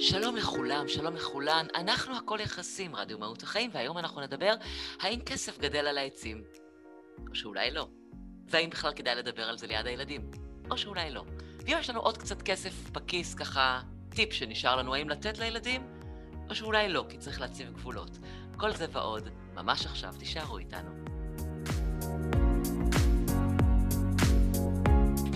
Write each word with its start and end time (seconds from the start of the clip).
שלום 0.00 0.36
לכולם, 0.36 0.88
שלום 0.88 1.14
לכולן, 1.14 1.66
אנחנו 1.74 2.16
הכל 2.16 2.38
יחסים, 2.40 2.96
רדיו 2.96 3.18
מהות 3.18 3.42
החיים, 3.42 3.70
והיום 3.72 3.98
אנחנו 3.98 4.20
נדבר 4.20 4.54
האם 5.00 5.20
כסף 5.20 5.58
גדל 5.58 5.86
על 5.86 5.98
העצים, 5.98 6.42
או 7.30 7.34
שאולי 7.34 7.70
לא, 7.70 7.88
והאם 8.46 8.70
בכלל 8.70 8.92
כדאי 8.92 9.14
לדבר 9.14 9.42
על 9.42 9.58
זה 9.58 9.66
ליד 9.66 9.86
הילדים, 9.86 10.30
או 10.70 10.78
שאולי 10.78 11.10
לא. 11.10 11.24
ואם 11.66 11.76
יש 11.80 11.90
לנו 11.90 12.00
עוד 12.00 12.18
קצת 12.18 12.42
כסף 12.42 12.90
בכיס, 12.90 13.34
ככה 13.34 13.80
טיפ 14.08 14.32
שנשאר 14.32 14.76
לנו, 14.76 14.94
האם 14.94 15.08
לתת 15.08 15.38
לילדים, 15.38 15.86
או 16.50 16.54
שאולי 16.54 16.88
לא, 16.88 17.04
כי 17.08 17.18
צריך 17.18 17.40
להציב 17.40 17.72
גבולות. 17.72 18.18
כל 18.56 18.72
זה 18.72 18.86
ועוד, 18.92 19.28
ממש 19.54 19.86
עכשיו, 19.86 20.14
תישארו 20.18 20.58
איתנו. 20.58 21.17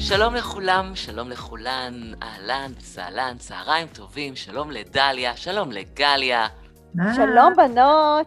שלום 0.09 0.35
לכולם, 0.35 0.93
שלום 0.95 1.31
לכולן, 1.31 2.13
אהלן 2.23 2.73
וסהלן, 2.79 3.37
צהריים 3.39 3.89
טובים, 3.89 4.37
שלום 4.37 4.71
לדליה, 4.71 5.37
שלום 5.37 5.73
לגליה. 5.73 6.47
שלום 7.17 7.53
בנות. 7.57 8.27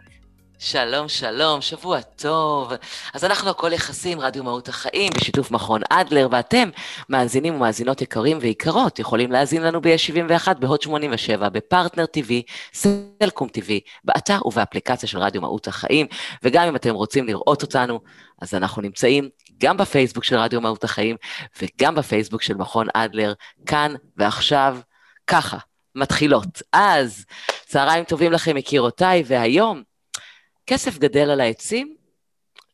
שלום, 0.59 1.07
שלום, 1.07 1.61
שבוע 1.61 2.01
טוב. 2.01 2.71
אז 3.13 3.23
אנחנו 3.25 3.49
הכל 3.49 3.73
יחסים, 3.73 4.19
רדיו 4.19 4.43
מהות 4.43 4.67
החיים, 4.67 5.11
בשיתוף 5.15 5.51
מכון 5.51 5.81
אדלר, 5.89 6.27
ואתם, 6.31 6.69
מאזינים 7.09 7.55
ומאזינות 7.55 8.01
יקרים 8.01 8.37
ויקרות, 8.41 8.99
יכולים 8.99 9.31
להאזין 9.31 9.63
לנו 9.63 9.81
ב-71, 9.81 10.53
בהוט 10.59 10.81
87, 10.81 11.49
בפרטנר 11.49 12.05
TV, 12.17 12.31
סלקום 12.73 13.47
TV, 13.57 13.71
באתר 14.03 14.47
ובאפליקציה 14.47 15.09
של 15.09 15.17
רדיו 15.17 15.41
מהות 15.41 15.67
החיים, 15.67 16.07
וגם 16.43 16.67
אם 16.67 16.75
אתם 16.75 16.93
רוצים 16.93 17.27
לראות 17.27 17.61
אותנו, 17.61 17.99
אז 18.41 18.53
אנחנו 18.53 18.81
נמצאים 18.81 19.29
גם 19.57 19.77
בפייסבוק 19.77 20.23
של 20.23 20.37
רדיו 20.37 20.61
מהות 20.61 20.83
החיים, 20.83 21.15
וגם 21.61 21.95
בפייסבוק 21.95 22.41
של 22.41 22.53
מכון 22.53 22.87
אדלר, 22.93 23.33
כאן 23.65 23.95
ועכשיו, 24.17 24.77
ככה, 25.27 25.57
מתחילות. 25.95 26.61
אז, 26.73 27.25
צהריים 27.65 28.03
טובים 28.03 28.31
לכם, 28.31 28.57
יקירותיי, 28.57 29.23
והיום, 29.25 29.83
כסף 30.67 30.97
גדל 30.97 31.29
על 31.29 31.41
העצים, 31.41 31.95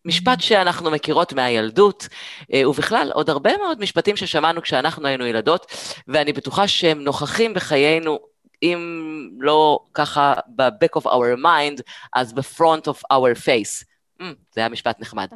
משפט 0.06 0.42
שאנחנו 0.42 0.92
מכירות 0.92 1.34
מהילדות, 1.34 2.08
אה, 2.54 2.70
ובכלל 2.70 3.12
עוד 3.14 3.30
הרבה 3.30 3.58
מאוד 3.58 3.80
משפטים 3.80 4.18
ששמענו 4.18 4.62
כשאנחנו 4.62 5.08
היינו 5.08 5.26
ילדות, 5.26 5.72
ואני 6.08 6.34
בטוחה 6.34 6.68
שהם 6.68 7.04
נוכחים 7.04 7.54
בחיינו, 7.54 8.20
אם 8.64 8.80
לא 9.40 9.80
ככה 9.94 10.34
ב-back 10.56 11.02
of 11.02 11.06
our 11.06 11.38
mind, 11.44 11.82
אז 12.14 12.34
ב-front 12.34 12.86
of 12.88 12.98
our 13.14 13.36
face. 13.46 13.91
Mm, 14.22 14.24
זה 14.52 14.62
היה 14.62 14.70
משפט 14.70 15.00
נחמד. 15.00 15.28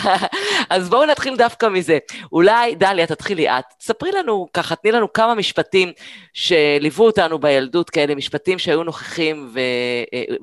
אז 0.70 0.88
בואו 0.90 1.06
נתחיל 1.06 1.36
דווקא 1.36 1.66
מזה. 1.66 1.98
אולי, 2.32 2.74
דליה, 2.74 3.06
תתחילי 3.06 3.48
את. 3.48 3.64
ספרי 3.80 4.12
לנו, 4.12 4.46
ככה, 4.52 4.76
תני 4.76 4.92
לנו 4.92 5.12
כמה 5.12 5.34
משפטים 5.34 5.92
שליוו 6.32 7.04
אותנו 7.04 7.38
בילדות, 7.38 7.90
כאלה 7.90 8.14
משפטים 8.14 8.58
שהיו 8.58 8.82
נוכחים, 8.82 9.50
ו... 9.54 9.60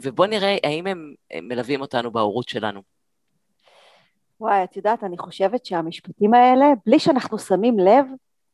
ובואו 0.02 0.30
נראה 0.30 0.57
האם 0.63 0.87
הם, 0.87 1.13
הם 1.31 1.47
מלווים 1.47 1.81
אותנו 1.81 2.11
בהורות 2.11 2.49
שלנו. 2.49 2.81
וואי, 4.41 4.63
את 4.63 4.77
יודעת, 4.77 5.03
אני 5.03 5.17
חושבת 5.17 5.65
שהמשפטים 5.65 6.33
האלה, 6.33 6.65
בלי 6.85 6.99
שאנחנו 6.99 7.39
שמים 7.39 7.80
לב, 7.80 8.05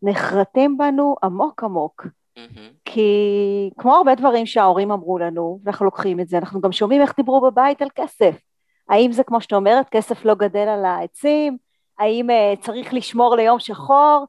נחרטים 0.02 0.78
בנו 0.78 1.16
עמוק 1.24 1.64
עמוק. 1.64 2.08
Mm-hmm. 2.40 2.74
כי 2.86 3.70
כמו 3.78 3.96
הרבה 3.96 4.16
דברים 4.16 4.46
שההורים 4.46 4.92
אמרו 4.92 5.18
לנו, 5.18 5.60
ואנחנו 5.64 5.86
לוקחים 5.86 6.20
את 6.20 6.28
זה, 6.28 6.38
אנחנו 6.38 6.62
גם 6.62 6.72
שומעים 6.72 7.02
איך 7.02 7.14
דיברו 7.18 7.42
בבית 7.42 7.82
על 7.82 7.90
כסף. 7.96 8.55
האם 8.90 9.12
זה 9.12 9.24
כמו 9.24 9.42
שאת 9.42 9.54
אומרת, 9.54 9.90
כסף 9.90 10.26
לא 10.26 10.36
גדל 10.36 10.68
על 10.68 10.86
העצים? 10.86 11.58
האם 12.00 12.30
uh, 12.30 12.62
צריך 12.62 12.94
לשמור 12.94 13.36
ליום 13.36 13.60
שחור? 13.60 14.26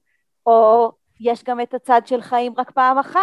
או 0.47 0.93
יש 1.21 1.45
גם 1.45 1.61
את 1.61 1.75
הצד 1.75 2.01
של 2.07 2.21
חיים 2.21 2.53
רק 2.57 2.71
פעם 2.71 2.99
אחת? 2.99 3.21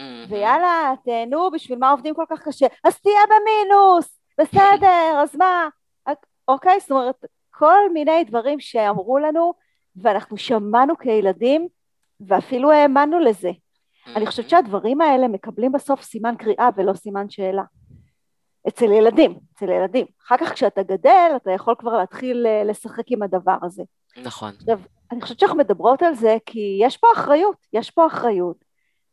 Mm-hmm. 0.00 0.04
ויאללה, 0.28 0.94
תהנו, 1.04 1.50
בשביל 1.50 1.78
מה 1.78 1.90
עובדים 1.90 2.14
כל 2.14 2.24
כך 2.30 2.42
קשה? 2.42 2.66
אז 2.84 3.00
תהיה 3.00 3.20
במינוס, 3.26 4.20
בסדר, 4.40 5.20
אז 5.22 5.36
מה? 5.36 5.68
אוקיי, 6.48 6.80
זאת 6.80 6.90
אומרת, 6.90 7.24
כל 7.50 7.92
מיני 7.92 8.24
דברים 8.24 8.60
שאמרו 8.60 9.18
לנו, 9.18 9.54
ואנחנו 9.96 10.36
שמענו 10.36 10.98
כילדים, 10.98 11.68
ואפילו 12.20 12.72
האמנו 12.72 13.18
לזה. 13.18 13.50
Mm-hmm. 13.50 14.10
אני 14.16 14.26
חושבת 14.26 14.50
שהדברים 14.50 15.00
האלה 15.00 15.28
מקבלים 15.28 15.72
בסוף 15.72 16.02
סימן 16.02 16.34
קריאה 16.38 16.68
ולא 16.76 16.92
סימן 16.94 17.30
שאלה. 17.30 17.62
אצל 18.68 18.92
ילדים, 18.92 19.38
אצל 19.54 19.68
ילדים. 19.68 20.06
אחר 20.26 20.36
כך 20.36 20.52
כשאתה 20.52 20.82
גדל, 20.82 21.32
אתה 21.36 21.50
יכול 21.50 21.74
כבר 21.78 21.96
להתחיל 21.96 22.46
אה, 22.46 22.64
לשחק 22.64 23.04
עם 23.06 23.22
הדבר 23.22 23.56
הזה. 23.62 23.82
נכון. 24.22 24.52
עכשיו, 24.60 24.78
אני 25.12 25.20
חושבת 25.20 25.38
שאנחנו 25.38 25.58
מדברות 25.58 26.02
על 26.02 26.14
זה 26.14 26.36
כי 26.46 26.78
יש 26.80 26.96
פה 26.96 27.06
אחריות, 27.14 27.56
יש 27.72 27.90
פה 27.90 28.06
אחריות. 28.06 28.56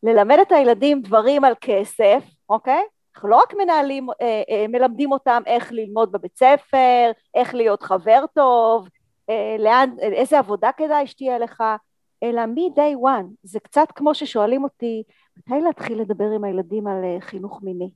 ללמד 0.04 0.38
את 0.42 0.52
הילדים 0.52 1.02
דברים 1.02 1.44
על 1.44 1.54
כסף, 1.62 2.24
אוקיי? 2.50 2.84
אנחנו 3.16 3.30
לא 3.30 3.36
רק 3.36 3.54
מנהלים, 3.54 4.08
אה, 4.22 4.42
אה, 4.50 4.66
מלמדים 4.70 5.12
אותם 5.12 5.42
איך 5.46 5.72
ללמוד 5.72 6.12
בבית 6.12 6.38
ספר, 6.38 7.12
איך 7.36 7.56
להיות 7.56 7.84
חבר 7.84 8.26
טוב, 8.34 8.88
אה, 9.30 9.56
לאן, 9.60 9.90
איזה 10.02 10.40
עבודה 10.40 10.70
כדאי 10.78 11.08
שתהיה 11.08 11.40
לך, 11.40 11.64
אלא 12.24 12.46
מ-day 12.46 13.08
one. 13.08 13.26
זה 13.44 13.60
קצת 13.60 13.88
כמו 13.96 14.16
ששואלים 14.16 14.64
אותי, 14.64 15.04
מתי 15.38 15.62
להתחיל 15.62 16.02
לדבר 16.02 16.30
עם 16.36 16.44
הילדים 16.44 16.88
על 16.88 17.04
אה, 17.04 17.18
חינוך 17.20 17.64
מיני? 17.64 17.90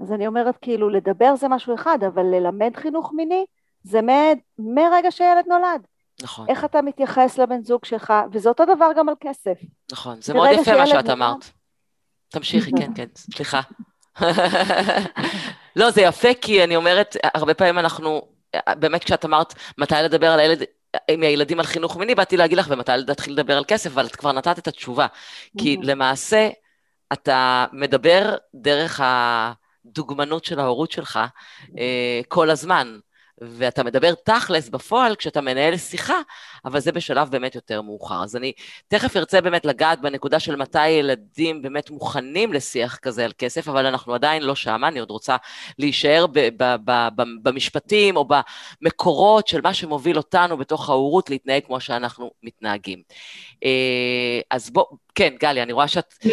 אז 0.00 0.12
אני 0.12 0.26
אומרת, 0.26 0.56
כאילו, 0.62 0.90
לדבר 0.90 1.36
זה 1.36 1.48
משהו 1.48 1.74
אחד, 1.74 1.98
אבל 2.06 2.22
ללמד 2.22 2.76
חינוך 2.76 3.12
מיני 3.12 3.44
זה 3.84 4.02
מ- 4.02 4.38
מרגע 4.58 5.10
שילד 5.10 5.44
נולד. 5.46 5.86
נכון. 6.22 6.46
איך 6.48 6.64
אתה 6.64 6.82
מתייחס 6.82 7.38
לבן 7.38 7.62
זוג 7.62 7.84
שלך, 7.84 8.12
וזה 8.32 8.48
אותו 8.48 8.64
דבר 8.64 8.90
גם 8.96 9.08
על 9.08 9.14
כסף. 9.20 9.58
נכון, 9.92 10.16
זה 10.22 10.34
מאוד 10.34 10.48
יפה 10.52 10.76
מה 10.76 10.86
שאת 10.86 11.10
אמרת. 11.10 11.44
תמשיכי, 12.28 12.70
כן, 12.78 12.94
כן, 12.94 13.06
סליחה. 13.16 13.60
לא, 15.76 15.90
זה 15.90 16.00
יפה, 16.02 16.28
כי 16.40 16.64
אני 16.64 16.76
אומרת, 16.76 17.16
הרבה 17.34 17.54
פעמים 17.54 17.78
אנחנו, 17.78 18.22
באמת 18.68 19.04
כשאת 19.04 19.24
אמרת 19.24 19.54
מתי 19.78 19.94
לדבר 20.04 20.26
על 20.26 20.40
הילד, 20.40 20.62
עם 21.10 21.22
הילדים 21.22 21.58
על 21.58 21.66
חינוך 21.66 21.96
מיני, 21.96 22.14
באתי 22.14 22.36
להגיד 22.36 22.58
לך, 22.58 22.66
ומתי 22.70 22.92
להתחיל 22.96 23.32
לדבר 23.32 23.56
על 23.56 23.64
כסף, 23.64 23.90
אבל 23.92 24.06
את 24.06 24.16
כבר 24.16 24.32
נתת 24.32 24.58
את 24.58 24.68
התשובה. 24.68 25.06
כי 25.58 25.76
למעשה, 25.82 26.48
אתה 27.12 27.66
מדבר 27.72 28.36
דרך 28.54 29.00
ה... 29.00 29.52
הדוגמנות 29.88 30.44
של 30.44 30.60
ההורות 30.60 30.90
שלך 30.90 31.20
אה, 31.78 32.20
כל 32.28 32.50
הזמן. 32.50 32.98
ואתה 33.40 33.82
מדבר 33.82 34.14
תכלס 34.14 34.68
בפועל 34.68 35.16
כשאתה 35.16 35.40
מנהל 35.40 35.76
שיחה, 35.76 36.20
אבל 36.64 36.80
זה 36.80 36.92
בשלב 36.92 37.30
באמת 37.30 37.54
יותר 37.54 37.82
מאוחר. 37.82 38.22
אז 38.22 38.36
אני 38.36 38.52
תכף 38.88 39.16
ארצה 39.16 39.40
באמת 39.40 39.64
לגעת 39.64 40.00
בנקודה 40.00 40.40
של 40.40 40.56
מתי 40.56 40.88
ילדים 40.88 41.62
באמת 41.62 41.90
מוכנים 41.90 42.52
לשיח 42.52 42.96
כזה 42.96 43.24
על 43.24 43.32
כסף, 43.38 43.68
אבל 43.68 43.86
אנחנו 43.86 44.14
עדיין 44.14 44.42
לא 44.42 44.54
שם, 44.54 44.80
אני 44.84 44.98
עוד 44.98 45.10
רוצה 45.10 45.36
להישאר 45.78 46.26
ב- 46.32 46.48
ב- 46.56 46.76
ב- 46.84 47.22
במשפטים 47.42 48.16
או 48.16 48.28
במקורות 48.82 49.48
של 49.48 49.60
מה 49.60 49.74
שמוביל 49.74 50.16
אותנו 50.16 50.56
בתוך 50.56 50.88
ההורות 50.88 51.30
להתנהג 51.30 51.62
כמו 51.66 51.80
שאנחנו 51.80 52.30
מתנהגים. 52.42 53.02
אה, 53.64 54.40
אז 54.50 54.70
בוא, 54.70 54.84
כן, 55.14 55.34
גלי, 55.40 55.62
אני 55.62 55.72
רואה 55.72 55.88
שאת... 55.88 56.14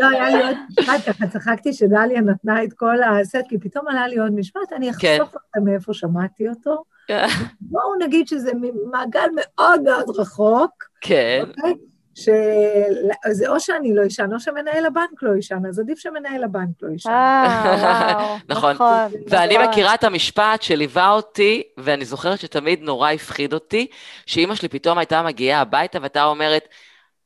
לא, 0.00 0.08
היה 0.08 0.30
לי 0.30 0.42
עוד 0.42 0.56
משפט, 0.78 1.08
ככה 1.08 1.26
צחקתי 1.26 1.72
שדליה 1.72 2.20
נתנה 2.20 2.64
את 2.64 2.72
כל 2.72 3.02
הסט, 3.02 3.38
כי 3.48 3.58
פתאום 3.58 3.88
עלה 3.88 4.08
לי 4.08 4.18
עוד 4.18 4.32
משפט, 4.32 4.72
אני 4.76 4.92
כן. 4.92 5.18
לכם 5.22 5.64
מאיפה 5.64 5.94
שמעתי 5.94 6.48
אותו. 6.48 6.84
בואו 7.60 7.94
נגיד 8.00 8.28
שזה 8.28 8.50
מעגל 8.90 9.28
מאוד 9.36 9.82
מאוד 9.82 10.16
רחוק. 10.18 10.70
כן. 11.00 11.44
אוקיי? 11.48 11.74
שזה 12.14 13.48
או 13.48 13.60
שאני 13.60 13.94
לא 13.94 14.06
אשן, 14.06 14.32
או 14.34 14.40
שמנהל 14.40 14.86
הבנק 14.86 15.22
לא 15.22 15.36
ישן, 15.36 15.66
אז 15.68 15.78
עדיף 15.78 15.98
שמנהל 15.98 16.44
הבנק 16.44 16.82
לא 16.82 16.94
ישן. 16.94 17.10
אה, 17.10 18.36
נכון. 18.48 18.72
נכון. 18.74 18.86
ואני 19.28 19.54
נכון. 19.54 19.68
מכירה 19.68 19.94
את 19.94 20.04
המשפט 20.04 20.62
שליווה 20.62 21.10
אותי, 21.10 21.62
ואני 21.76 22.04
זוכרת 22.04 22.40
שתמיד 22.40 22.82
נורא 22.82 23.10
הפחיד 23.10 23.52
אותי, 23.52 23.86
שאימא 24.26 24.54
שלי 24.54 24.68
פתאום 24.68 24.98
הייתה 24.98 25.22
מגיעה 25.22 25.60
הביתה 25.60 25.98
והייתה 25.98 26.24
אומרת, 26.24 26.68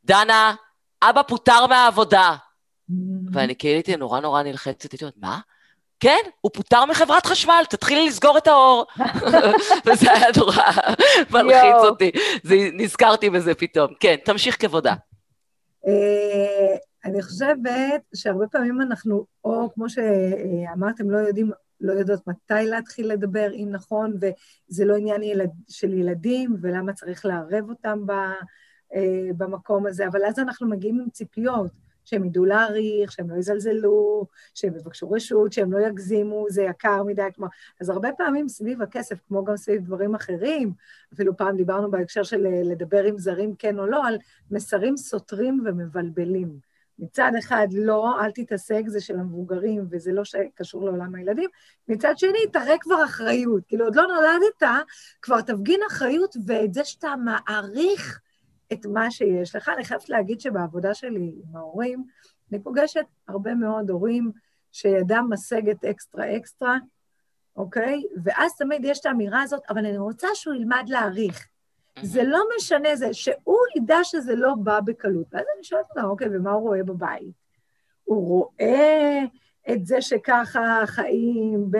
דנה, 0.04 0.54
אבא 1.02 1.22
פוטר 1.22 1.66
מהעבודה. 1.66 2.34
Mm-hmm. 2.90 2.94
ואני 3.32 3.56
כאילו 3.56 3.74
הייתי 3.74 3.96
נורא 3.96 4.20
נורא 4.20 4.42
נלחצת, 4.42 4.92
הייתי 4.92 5.04
אומרת, 5.04 5.16
מה? 5.20 5.38
כן, 6.00 6.18
הוא 6.40 6.50
פוטר 6.54 6.84
מחברת 6.84 7.26
חשמל, 7.26 7.62
תתחילי 7.70 8.06
לסגור 8.06 8.38
את 8.38 8.46
האור. 8.46 8.86
וזה 9.86 10.12
היה 10.12 10.26
נורא 10.36 10.70
מלחיץ 11.30 11.84
אותי, 11.84 12.10
נזכרתי 12.72 13.30
בזה 13.30 13.54
פתאום. 13.54 13.92
כן, 14.00 14.16
תמשיך 14.24 14.60
כבודה. 14.60 14.94
אה, 15.86 16.76
אני 17.04 17.22
חושבת 17.22 18.02
שהרבה 18.14 18.46
פעמים 18.46 18.80
אנחנו, 18.80 19.26
או 19.44 19.70
כמו 19.74 19.86
שאמרתם, 19.88 21.10
לא 21.10 21.18
יודעים, 21.18 21.50
לא 21.80 21.92
יודעות 21.92 22.26
מתי 22.26 22.66
להתחיל 22.66 23.12
לדבר, 23.12 23.50
אם 23.54 23.68
נכון, 23.70 24.12
וזה 24.20 24.84
לא 24.84 24.96
עניין 24.96 25.22
ילד, 25.22 25.50
של 25.68 25.94
ילדים, 25.94 26.56
ולמה 26.62 26.92
צריך 26.92 27.26
לערב 27.26 27.68
אותם 27.68 28.06
ב, 28.06 28.12
אה, 28.94 29.30
במקום 29.36 29.86
הזה, 29.86 30.06
אבל 30.06 30.24
אז 30.24 30.38
אנחנו 30.38 30.68
מגיעים 30.68 31.00
עם 31.00 31.10
ציפיות. 31.10 31.83
שהם 32.04 32.24
ידעו 32.24 32.44
להעריך, 32.44 33.12
שהם 33.12 33.30
לא 33.30 33.36
יזלזלו, 33.36 34.26
שהם 34.54 34.76
יבקשו 34.76 35.10
רשות, 35.10 35.52
שהם 35.52 35.72
לא 35.72 35.86
יגזימו, 35.86 36.46
זה 36.48 36.62
יקר 36.62 37.02
מדי, 37.02 37.22
כמו... 37.34 37.46
אז 37.80 37.90
הרבה 37.90 38.08
פעמים 38.18 38.48
סביב 38.48 38.82
הכסף, 38.82 39.18
כמו 39.28 39.44
גם 39.44 39.56
סביב 39.56 39.84
דברים 39.84 40.14
אחרים, 40.14 40.72
אפילו 41.14 41.36
פעם 41.36 41.56
דיברנו 41.56 41.90
בהקשר 41.90 42.22
של 42.22 42.46
אה, 42.46 42.62
לדבר 42.64 43.04
עם 43.04 43.18
זרים 43.18 43.54
כן 43.58 43.78
או 43.78 43.86
לא, 43.86 44.06
על 44.06 44.18
מסרים 44.50 44.96
סותרים 44.96 45.64
ומבלבלים. 45.64 46.74
מצד 46.98 47.32
אחד, 47.38 47.68
לא, 47.72 48.20
אל 48.20 48.30
תתעסק, 48.30 48.82
זה 48.86 49.00
של 49.00 49.18
המבוגרים 49.18 49.86
וזה 49.90 50.12
לא 50.12 50.22
קשור 50.54 50.84
לעולם 50.84 51.14
הילדים, 51.14 51.50
מצד 51.88 52.18
שני, 52.18 52.38
תראה 52.52 52.78
כבר 52.80 53.04
אחריות. 53.04 53.62
כאילו, 53.68 53.84
עוד 53.84 53.96
לא 53.96 54.02
נולדת, 54.02 54.82
כבר 55.22 55.40
תפגין 55.40 55.80
אחריות, 55.90 56.36
ואת 56.46 56.74
זה 56.74 56.84
שאתה 56.84 57.14
מעריך 57.24 58.20
את 58.72 58.86
מה 58.86 59.10
שיש 59.10 59.56
לך. 59.56 59.68
אני 59.68 59.84
חייבת 59.84 60.08
להגיד 60.08 60.40
שבעבודה 60.40 60.94
שלי 60.94 61.32
עם 61.44 61.56
ההורים, 61.56 62.04
אני 62.52 62.62
פוגשת 62.62 63.04
הרבה 63.28 63.54
מאוד 63.54 63.90
הורים 63.90 64.30
שידם 64.72 65.26
משגת 65.30 65.84
אקסטרה 65.84 66.36
אקסטרה, 66.36 66.78
אוקיי? 67.56 68.02
ואז 68.24 68.56
תמיד 68.56 68.84
יש 68.84 69.00
את 69.00 69.06
האמירה 69.06 69.42
הזאת, 69.42 69.62
אבל 69.70 69.86
אני 69.86 69.98
רוצה 69.98 70.28
שהוא 70.34 70.54
ילמד 70.54 70.84
להעריך. 70.88 71.48
זה 72.02 72.22
לא 72.22 72.40
משנה, 72.56 72.96
זה 72.96 73.14
שהוא 73.14 73.58
ידע 73.76 73.98
שזה 74.02 74.34
לא 74.34 74.54
בא 74.54 74.80
בקלות. 74.80 75.26
ואז 75.32 75.44
אני 75.56 75.64
שואלת 75.64 75.86
אותה, 75.90 76.02
אוקיי, 76.02 76.28
ומה 76.32 76.50
הוא 76.50 76.62
רואה 76.62 76.84
בבית? 76.84 77.34
הוא 78.04 78.28
רואה 78.28 79.20
את 79.70 79.86
זה 79.86 80.02
שככה 80.02 80.82
חיים 80.86 81.70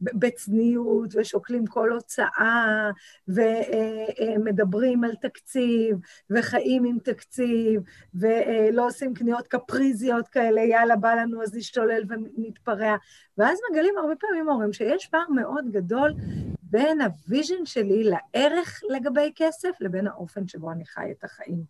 בצניעות 0.00 1.14
ושוקלים 1.16 1.66
כל 1.66 1.92
הוצאה 1.92 2.90
ומדברים 3.28 5.04
על 5.04 5.14
תקציב 5.14 5.96
וחיים 6.30 6.84
עם 6.84 6.98
תקציב 6.98 7.82
ולא 8.14 8.86
עושים 8.86 9.14
קניות 9.14 9.48
קפריזיות 9.48 10.28
כאלה, 10.28 10.60
יאללה, 10.60 10.96
בא 10.96 11.14
לנו 11.14 11.42
אז 11.42 11.54
נשתולל 11.54 12.02
ונתפרע. 12.08 12.96
ואז 13.38 13.58
מגלים 13.70 13.94
הרבה 13.98 14.14
פעמים 14.16 14.48
הורים 14.48 14.72
שיש 14.72 15.06
פער 15.06 15.30
מאוד 15.34 15.72
גדול 15.72 16.14
בין 16.62 17.00
ה 17.00 17.09
vision 17.09 17.64
שלי 17.64 18.04
לערך 18.04 18.80
לגבי 18.88 19.32
כסף 19.36 19.70
לבין 19.80 20.06
האופן 20.06 20.48
שבו 20.48 20.72
אני 20.72 20.86
חי 20.86 21.10
את 21.10 21.24
החיים 21.24 21.64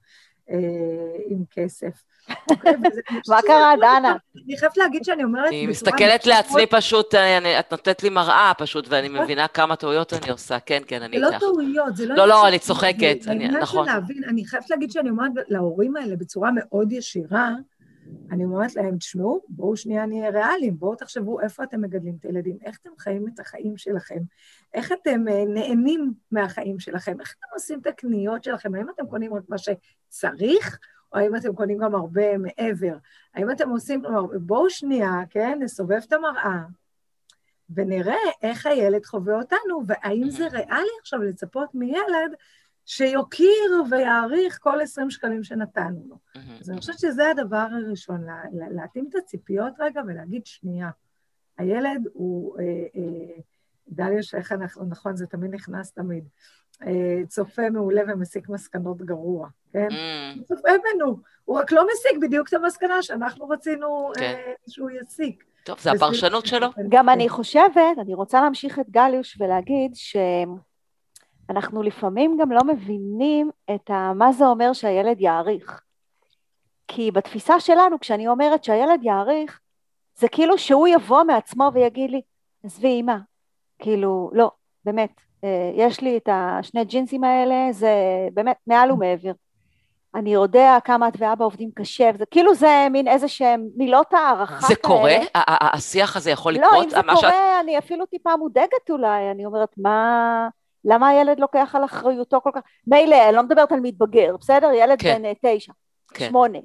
עם 1.29 1.44
כסף. 1.50 2.05
אוקיי, 2.50 2.73
מה 3.29 3.43
קרה, 3.43 3.73
דנה? 3.77 4.17
אני 4.47 4.56
חייבת 4.59 4.77
להגיד 4.77 5.05
שאני 5.05 5.25
אומרת... 5.25 5.49
אני 5.49 5.67
מסתכלת 5.67 6.27
לעצמי 6.27 6.67
פשוט, 6.67 7.15
את 7.61 7.71
נותנת 7.73 8.03
לי 8.03 8.09
מראה 8.09 8.53
פשוט, 8.59 8.87
ואני 8.89 9.09
מבינה 9.09 9.49
כמה 9.49 9.77
טעויות 9.77 10.12
אני 10.12 10.31
עושה. 10.31 10.59
כן, 10.61 10.83
כן, 10.87 11.03
אני 11.03 11.17
איתך. 11.17 11.27
זה 11.29 11.35
לא 11.35 11.39
טעויות, 11.39 11.97
זה 11.97 12.06
לא... 12.06 12.15
לא, 12.15 12.29
לא, 12.29 12.49
אני 12.49 12.59
צוחקת, 12.59 13.19
נכון. 13.61 13.89
אני 14.29 14.44
חייבת 14.44 14.71
להגיד 14.71 14.91
שאני 14.91 15.11
אומרת 15.11 15.33
להורים 15.49 15.97
האלה 15.97 16.17
בצורה 16.17 16.50
מאוד 16.55 16.93
ישירה, 16.93 17.50
אני 18.31 18.44
אומרת 18.44 18.77
להם, 18.77 18.97
תשמעו, 18.97 19.41
בואו 19.49 19.77
שנייה 19.77 20.06
נהיה 20.06 20.31
ריאליים, 20.31 20.79
בואו 20.79 20.94
תחשבו 20.94 21.41
איפה 21.41 21.65
אתם 21.65 21.81
מגדלים 21.81 22.17
את 22.21 22.25
הילדים, 22.25 22.56
איך 22.65 22.79
אתם 22.83 22.91
חיים 22.99 23.27
את 23.35 23.41
החיים 23.41 23.77
שלכם, 23.77 24.19
איך 24.75 24.93
אתם 24.93 25.29
אה, 25.29 25.45
נהנים 25.47 26.13
מהחיים 26.31 26.79
שלכם, 26.79 27.21
איך 27.21 27.35
אתם 27.39 27.47
עושים 27.55 27.81
את 27.81 27.87
הקניות 27.87 28.45
שלכם, 28.45 28.75
האם 28.75 28.91
אתם 28.91 29.07
קונים 29.07 29.35
רק 29.35 29.43
מה 29.49 29.57
שצריך, 29.59 30.79
או 31.13 31.19
האם 31.19 31.37
אתם 31.37 31.55
קונים 31.55 31.79
גם 31.79 31.95
הרבה 31.95 32.39
מעבר? 32.39 32.97
האם 33.35 33.51
אתם 33.51 33.69
עושים, 33.71 34.03
כלומר, 34.03 34.39
בואו 34.39 34.71
שנייה, 34.71 35.11
כן, 35.31 35.59
נסובב 35.61 36.01
את 36.09 36.13
המראה, 36.13 36.63
ונראה 37.75 38.17
איך 38.43 38.67
הילד 38.67 39.05
חווה 39.07 39.35
אותנו, 39.35 39.83
והאם 39.87 40.31
זה 40.31 40.47
ריאלי 40.49 40.91
עכשיו 41.01 41.23
לצפות 41.23 41.75
מילד 41.75 42.35
שיוקיר 42.87 43.85
ויעריך 43.91 44.59
כל 44.61 44.81
20 44.81 45.11
שקלים 45.11 45.45
שנתנו 45.45 46.05
לו. 46.09 46.17
אז 46.61 46.71
אני 46.71 46.81
חושבת 46.81 46.99
שזה 46.99 47.31
הדבר 47.31 47.67
הראשון, 47.73 48.27
להתאים 48.71 49.07
את 49.09 49.15
הציפיות 49.15 49.73
רגע 49.79 50.01
ולהגיד, 50.07 50.47
שנייה, 50.47 50.91
הילד 51.59 52.09
הוא, 52.13 52.59
אה, 52.59 52.65
אה, 52.65 53.41
דליוש, 53.88 54.34
איך 54.34 54.52
אנחנו, 54.52 54.84
נכון, 54.84 55.17
זה 55.17 55.26
תמיד 55.26 55.55
נכנס 55.55 55.93
תמיד, 55.93 56.25
אה, 56.87 57.20
צופה 57.29 57.70
מעולה 57.70 58.02
ומסיק 58.08 58.49
מסקנות 58.49 59.02
גרוע, 59.02 59.49
כן? 59.73 59.88
הוא 60.37 60.44
צופה 60.44 60.69
בנו, 60.69 61.17
הוא 61.44 61.58
רק 61.58 61.73
לא 61.73 61.87
מסיק 61.93 62.23
בדיוק 62.23 62.49
את 62.49 62.55
המסקנה 62.55 63.02
שאנחנו 63.02 63.49
רצינו 63.49 64.12
כן. 64.19 64.40
שהוא 64.69 64.90
יסיק. 64.90 65.44
טוב, 65.64 65.81
זה 65.81 65.93
הפרשנות 65.93 66.46
שלו. 66.46 66.69
גם 66.88 67.08
אני 67.08 67.29
חושבת, 67.29 67.99
אני 67.99 68.14
רוצה 68.14 68.40
להמשיך 68.40 68.79
את 68.79 68.90
גליוש 68.90 69.40
ולהגיד 69.40 69.90
ש... 69.94 70.17
אנחנו 71.50 71.82
לפעמים 71.82 72.37
גם 72.40 72.52
לא 72.52 72.61
מבינים 72.64 73.50
את 73.75 73.90
ה, 73.90 74.12
מה 74.14 74.32
זה 74.32 74.46
אומר 74.46 74.73
שהילד 74.73 75.20
יעריך. 75.20 75.81
כי 76.88 77.11
בתפיסה 77.11 77.61
שלנו, 77.61 78.00
כשאני 78.00 78.29
אומרת 78.29 78.64
שהילד 78.64 79.02
יעריך, 79.02 79.61
זה 80.17 80.29
כאילו 80.29 80.58
שהוא 80.58 80.88
יבוא 80.88 81.23
מעצמו 81.23 81.70
ויגיד 81.75 82.11
לי, 82.11 82.20
עזבי 82.64 82.88
אימא, 82.88 83.17
כאילו, 83.82 84.31
לא, 84.32 84.50
באמת, 84.84 85.11
אה, 85.44 85.70
יש 85.75 86.00
לי 86.00 86.17
את 86.17 86.29
השני 86.32 86.84
ג'ינסים 86.84 87.25
האלה, 87.25 87.73
זה 87.73 87.94
באמת 88.34 88.56
מעל 88.67 88.93
ומעבר. 88.93 89.32
אני 90.14 90.32
יודע 90.32 90.79
כמה 90.84 91.08
את 91.08 91.14
ואבא 91.19 91.44
עובדים 91.44 91.70
קשה, 91.75 92.11
וזה 92.14 92.26
כאילו 92.26 92.55
זה 92.55 92.87
מין 92.90 93.08
איזה 93.08 93.29
שהם 93.29 93.69
מילות 93.76 94.14
הערכה 94.14 94.67
זה 94.67 94.75
קורה? 94.76 95.17
השיח 95.34 96.17
הזה 96.17 96.31
יכול 96.31 96.52
לקרות? 96.52 96.73
לא, 96.73 96.84
אם 96.84 96.90
זה 96.90 96.96
קורה, 97.02 97.17
שאת... 97.17 97.32
אני 97.61 97.79
אפילו 97.79 98.06
טיפה 98.06 98.37
מודאגת 98.37 98.90
אולי, 98.90 99.31
אני 99.31 99.44
אומרת, 99.46 99.69
מה... 99.76 100.49
למה 100.84 101.08
הילד 101.08 101.40
לוקח 101.40 101.75
על 101.75 101.84
אחריותו 101.84 102.40
כל 102.40 102.50
כך? 102.55 102.61
מילא, 102.87 103.17
אני 103.29 103.37
לא 103.37 103.43
מדברת 103.43 103.73
על 103.73 103.81
מתבגר, 103.81 104.37
בסדר? 104.40 104.70
ילד 104.73 105.02
כן. 105.02 105.19
בן 105.19 105.25
אה, 105.25 105.32
תשע, 105.56 105.73
כן. 106.14 106.29
שמונה. 106.29 106.58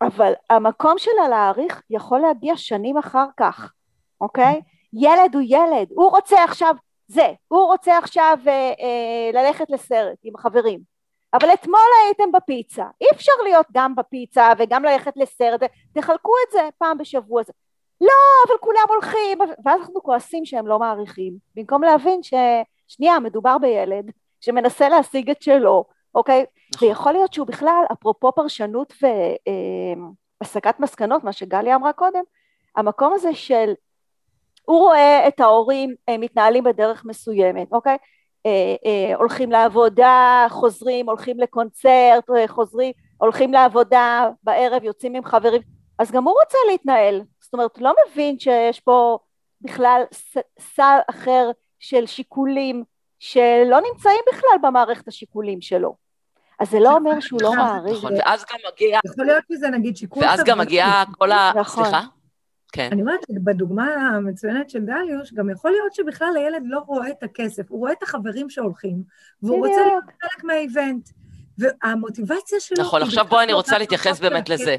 אבל 0.00 0.32
המקום 0.50 0.94
שלה 0.98 1.28
להעריך 1.30 1.82
יכול 1.90 2.20
להגיע 2.20 2.56
שנים 2.56 2.98
אחר 2.98 3.26
כך, 3.36 3.72
אוקיי? 4.20 4.60
ילד 4.96 5.34
הוא 5.34 5.42
ילד, 5.46 5.88
הוא 5.90 6.10
רוצה 6.10 6.44
עכשיו 6.44 6.74
זה, 7.08 7.32
הוא 7.48 7.66
רוצה 7.66 7.98
עכשיו 7.98 8.38
אה, 8.46 8.52
אה, 8.52 9.30
ללכת 9.32 9.70
לסרט 9.70 10.18
עם 10.22 10.32
החברים. 10.36 10.80
אבל 11.34 11.48
אתמול 11.54 11.80
הייתם 12.06 12.32
בפיצה, 12.32 12.84
אי 13.00 13.06
אפשר 13.12 13.32
להיות 13.44 13.66
גם 13.72 13.94
בפיצה 13.94 14.52
וגם 14.58 14.84
ללכת 14.84 15.12
לסרט, 15.16 15.60
תחלקו 15.94 16.32
את 16.46 16.52
זה 16.52 16.68
פעם 16.78 16.98
בשבוע. 16.98 17.42
לא, 18.00 18.08
אבל 18.48 18.58
כולם 18.60 18.86
הולכים, 18.88 19.38
ואז 19.64 19.80
אנחנו 19.80 20.02
כועסים 20.02 20.44
שהם 20.44 20.66
לא 20.66 20.78
מעריכים, 20.78 21.34
במקום 21.54 21.84
להבין 21.84 22.22
ש... 22.22 22.34
שנייה, 22.88 23.20
מדובר 23.20 23.58
בילד 23.58 24.10
שמנסה 24.40 24.88
להשיג 24.88 25.30
את 25.30 25.42
שלו, 25.42 25.84
אוקיי? 26.14 26.44
נכון. 26.74 26.88
ויכול 26.88 27.12
להיות 27.12 27.32
שהוא 27.32 27.46
בכלל, 27.46 27.84
אפרופו 27.92 28.32
פרשנות 28.32 28.92
והסקת 30.40 30.74
אה, 30.74 30.84
מסקנות, 30.84 31.24
מה 31.24 31.32
שגלי 31.32 31.74
אמרה 31.74 31.92
קודם, 31.92 32.22
המקום 32.76 33.12
הזה 33.12 33.34
של, 33.34 33.72
הוא 34.66 34.78
רואה 34.78 35.28
את 35.28 35.40
ההורים 35.40 35.94
אה, 36.08 36.18
מתנהלים 36.18 36.64
בדרך 36.64 37.04
מסוימת, 37.04 37.72
אוקיי? 37.72 37.96
אה, 38.46 39.14
הולכים 39.16 39.52
לעבודה, 39.52 40.46
חוזרים, 40.50 41.08
הולכים 41.08 41.40
לקונצרט, 41.40 42.24
חוזרים, 42.46 42.92
הולכים 43.18 43.52
לעבודה, 43.52 44.28
בערב 44.42 44.84
יוצאים 44.84 45.14
עם 45.14 45.24
חברים, 45.24 45.62
אז 45.98 46.10
גם 46.10 46.24
הוא 46.24 46.34
רוצה 46.42 46.58
להתנהל, 46.70 47.22
זאת 47.40 47.52
אומרת, 47.52 47.78
לא 47.78 47.94
מבין 48.06 48.38
שיש 48.38 48.80
פה 48.80 49.18
בכלל 49.60 50.02
סל 50.58 50.98
אחר 51.10 51.50
של 51.78 52.06
שיקולים 52.06 52.84
שלא 53.18 53.80
נמצאים 53.92 54.20
בכלל 54.28 54.58
במערכת 54.62 55.08
השיקולים 55.08 55.60
שלו. 55.60 55.96
אז 56.60 56.70
זה 56.70 56.80
לא 56.80 56.92
אומר 56.92 57.20
שהוא 57.20 57.42
לא 57.42 57.52
מעריך. 57.52 57.96
נכון, 57.96 58.12
ואז 58.14 58.44
גם 58.52 58.58
מגיע... 58.72 58.98
יכול 59.06 59.26
להיות 59.26 59.44
שזה 59.52 59.68
נגיד 59.68 59.96
שיקול... 59.96 60.22
ואז 60.22 60.44
גם 60.44 60.58
מגיע 60.58 60.86
כל 61.18 61.32
ה... 61.32 61.52
נכון. 61.56 61.84
סליחה? 61.84 62.00
כן. 62.76 62.88
אני 62.92 63.00
אומרת 63.00 63.20
שבדוגמה 63.32 63.84
המצוינת 63.84 64.70
של 64.70 64.80
דליוש, 64.84 65.32
גם 65.32 65.50
יכול 65.50 65.70
להיות 65.70 65.94
שבכלל 65.94 66.32
הילד 66.36 66.62
לא 66.64 66.78
רואה 66.86 67.10
את 67.10 67.22
הכסף, 67.22 67.62
הוא 67.68 67.78
רואה 67.78 67.92
את 67.92 68.02
החברים 68.02 68.50
שהולכים, 68.50 69.02
והוא 69.42 69.66
רוצה 69.66 69.80
להיות 69.86 70.04
חלק 70.04 70.44
מהאיבנט. 70.44 71.08
והמוטיבציה 71.58 72.60
שלו... 72.60 72.82
נכון, 72.84 73.02
עכשיו 73.02 73.24
בואי 73.24 73.44
אני 73.44 73.52
רוצה 73.52 73.78
להתייחס 73.78 74.20
באמת 74.20 74.48
לזה. 74.48 74.76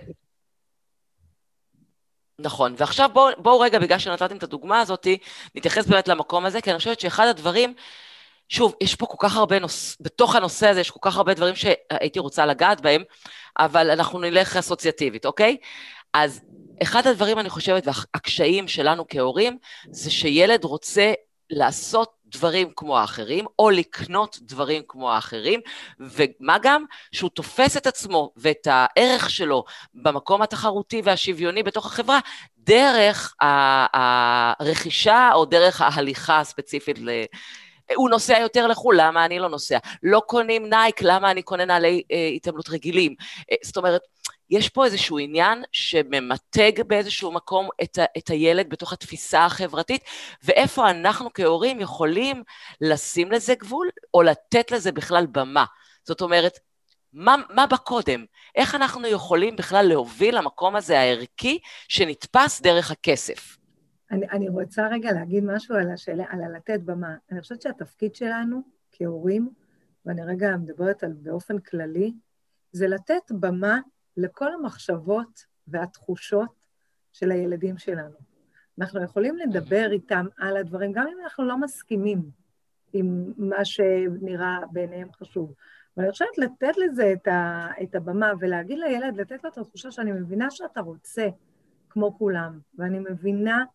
נכון, 2.40 2.76
ועכשיו 2.78 3.10
בואו 3.14 3.34
בוא 3.38 3.66
רגע, 3.66 3.80
בגלל 3.80 4.00
שנתתם 4.00 4.38
את 4.38 4.44
הדוגמה 4.44 4.80
הזאת, 4.80 5.08
נתייחס 5.56 5.88
באמת 5.88 6.08
למקום 6.08 6.46
הזה, 6.46 6.62
כי 6.62 6.72
אני 6.72 6.78
חושבת 6.78 7.00
שאחד 7.00 7.28
הדברים, 7.28 7.74
שוב, 8.50 8.76
יש 8.82 8.96
פה 8.96 9.06
כל 9.06 9.18
כך 9.20 9.36
הרבה 9.36 9.60
נושא, 9.60 9.96
בתוך 10.02 10.36
הנושא 10.36 10.68
הזה 10.68 10.80
יש 10.80 10.92
כל 10.92 11.00
כך 11.02 11.18
הרבה 11.18 11.34
דברים 11.34 11.56
שהייתי 11.56 12.20
רוצה 12.20 12.46
לגעת 12.46 12.82
בהם, 12.82 13.04
אבל 13.60 13.92
אנחנו 13.92 14.20
נלך 14.20 14.56
אסוציאטיבית, 14.56 15.26
אוקיי? 15.26 15.58
אז 16.14 16.42
אחד 16.82 17.08
הדברים, 17.08 17.40
אני 17.40 17.50
חושבת, 17.50 17.88
והקשיים 17.88 18.68
שלנו 18.68 19.06
כהורים, 19.10 19.58
זה 19.92 20.12
שילד 20.12 20.64
רוצה 20.64 21.14
לעשות 21.50 22.18
דברים 22.26 22.72
כמו 22.76 22.98
האחרים, 22.98 23.46
או 23.60 23.70
לקנות 23.70 24.40
דברים 24.42 24.84
כמו 24.88 25.12
האחרים, 25.12 25.60
ומה 26.00 26.58
גם? 26.62 26.86
שהוא 27.12 27.30
תופס 27.30 27.78
את 27.78 27.88
עצמו 27.88 28.32
ואת 28.38 28.68
הערך 28.72 29.30
שלו 29.30 29.64
במקום 29.94 30.42
התחרותי 30.42 31.02
והשוויוני 31.04 31.64
בתוך 31.64 31.86
החברה, 31.86 32.20
דרך 32.58 33.36
הרכישה 33.94 35.30
או 35.34 35.46
דרך 35.46 35.82
ההליכה 35.82 36.40
הספציפית 36.40 37.00
ל... 37.00 37.10
הוא 37.96 38.10
נוסע 38.10 38.40
יותר 38.40 38.68
לחו"ל, 38.68 39.02
למה 39.02 39.26
אני 39.26 39.40
לא 39.40 39.50
נוסע? 39.50 39.78
לא 40.04 40.22
קונים 40.28 40.70
נייק, 40.70 41.02
למה 41.02 41.32
אני 41.32 41.42
קונה 41.42 41.66
נעלי 41.66 42.04
אה, 42.12 42.28
התעמלות 42.36 42.70
רגילים? 42.70 43.16
אה, 43.52 43.56
זאת 43.64 43.78
אומרת, 43.78 44.02
יש 44.50 44.70
פה 44.70 44.86
איזשהו 44.86 45.18
עניין 45.18 45.64
שממתג 45.72 46.82
באיזשהו 46.88 47.32
מקום 47.32 47.70
את, 47.84 47.98
ה, 47.98 48.06
את 48.18 48.28
הילד 48.30 48.70
בתוך 48.70 48.94
התפיסה 48.94 49.46
החברתית, 49.46 50.02
ואיפה 50.44 50.90
אנחנו 50.90 51.30
כהורים 51.34 51.80
יכולים 51.80 52.44
לשים 52.82 53.32
לזה 53.32 53.56
גבול, 53.56 53.90
או 54.14 54.22
לתת 54.22 54.72
לזה 54.72 54.92
בכלל 54.92 55.26
במה. 55.32 55.66
זאת 56.04 56.22
אומרת, 56.22 56.60
מה, 57.14 57.36
מה 57.50 57.68
בקודם? 57.68 58.26
איך 58.56 58.76
אנחנו 58.76 59.08
יכולים 59.08 59.56
בכלל 59.56 59.86
להוביל 59.86 60.38
למקום 60.38 60.76
הזה 60.76 61.00
הערכי 61.00 61.60
שנתפס 61.88 62.62
דרך 62.62 62.92
הכסף? 62.92 63.58
אני, 64.12 64.30
אני 64.30 64.50
רוצה 64.50 64.88
רגע 64.88 65.12
להגיד 65.12 65.44
משהו 65.44 65.76
על 65.76 65.92
השאלה, 65.92 66.24
על 66.30 66.44
הלתת 66.44 66.80
במה. 66.86 67.16
אני 67.32 67.42
חושבת 67.42 67.62
שהתפקיד 67.62 68.16
שלנו 68.16 68.62
כהורים, 68.92 69.50
ואני 70.06 70.22
רגע 70.24 70.58
מדברת 70.58 71.04
על 71.04 71.14
באופן 71.14 71.60
כללי, 71.60 72.14
זה 72.72 72.88
לתת 72.88 73.32
במה 73.32 73.80
לכל 74.18 74.54
המחשבות 74.54 75.46
והתחושות 75.68 76.50
של 77.14 77.32
הילדים 77.32 77.78
שלנו. 77.78 78.16
אנחנו 78.80 79.04
יכולים 79.04 79.38
לדבר 79.38 79.92
איתם 79.92 80.26
על 80.38 80.58
הדברים, 80.58 80.92
גם 80.92 81.08
אם 81.08 81.18
אנחנו 81.24 81.46
לא 81.46 81.58
מסכימים 81.58 82.22
עם 82.94 83.34
מה 83.38 83.66
שנראה 83.66 84.60
בעיניהם 84.72 85.12
חשוב. 85.12 85.54
אבל 85.98 86.04
אני 86.04 86.12
חושבת 86.12 86.38
לתת 86.38 86.78
לזה 86.78 87.14
את, 87.14 87.28
ה, 87.28 87.68
את 87.84 87.96
הבמה 87.96 88.32
ולהגיד 88.40 88.80
לילד, 88.80 89.18
לתת 89.18 89.44
לו 89.44 89.50
את 89.50 89.58
התחושה 89.58 89.92
שאני 89.92 90.12
מבינה 90.12 90.52
שאתה 90.52 90.82
רוצה 90.82 91.28
כמו 91.90 92.18
כולם, 92.18 92.60
ואני 92.78 93.00
מבינה 93.00 93.66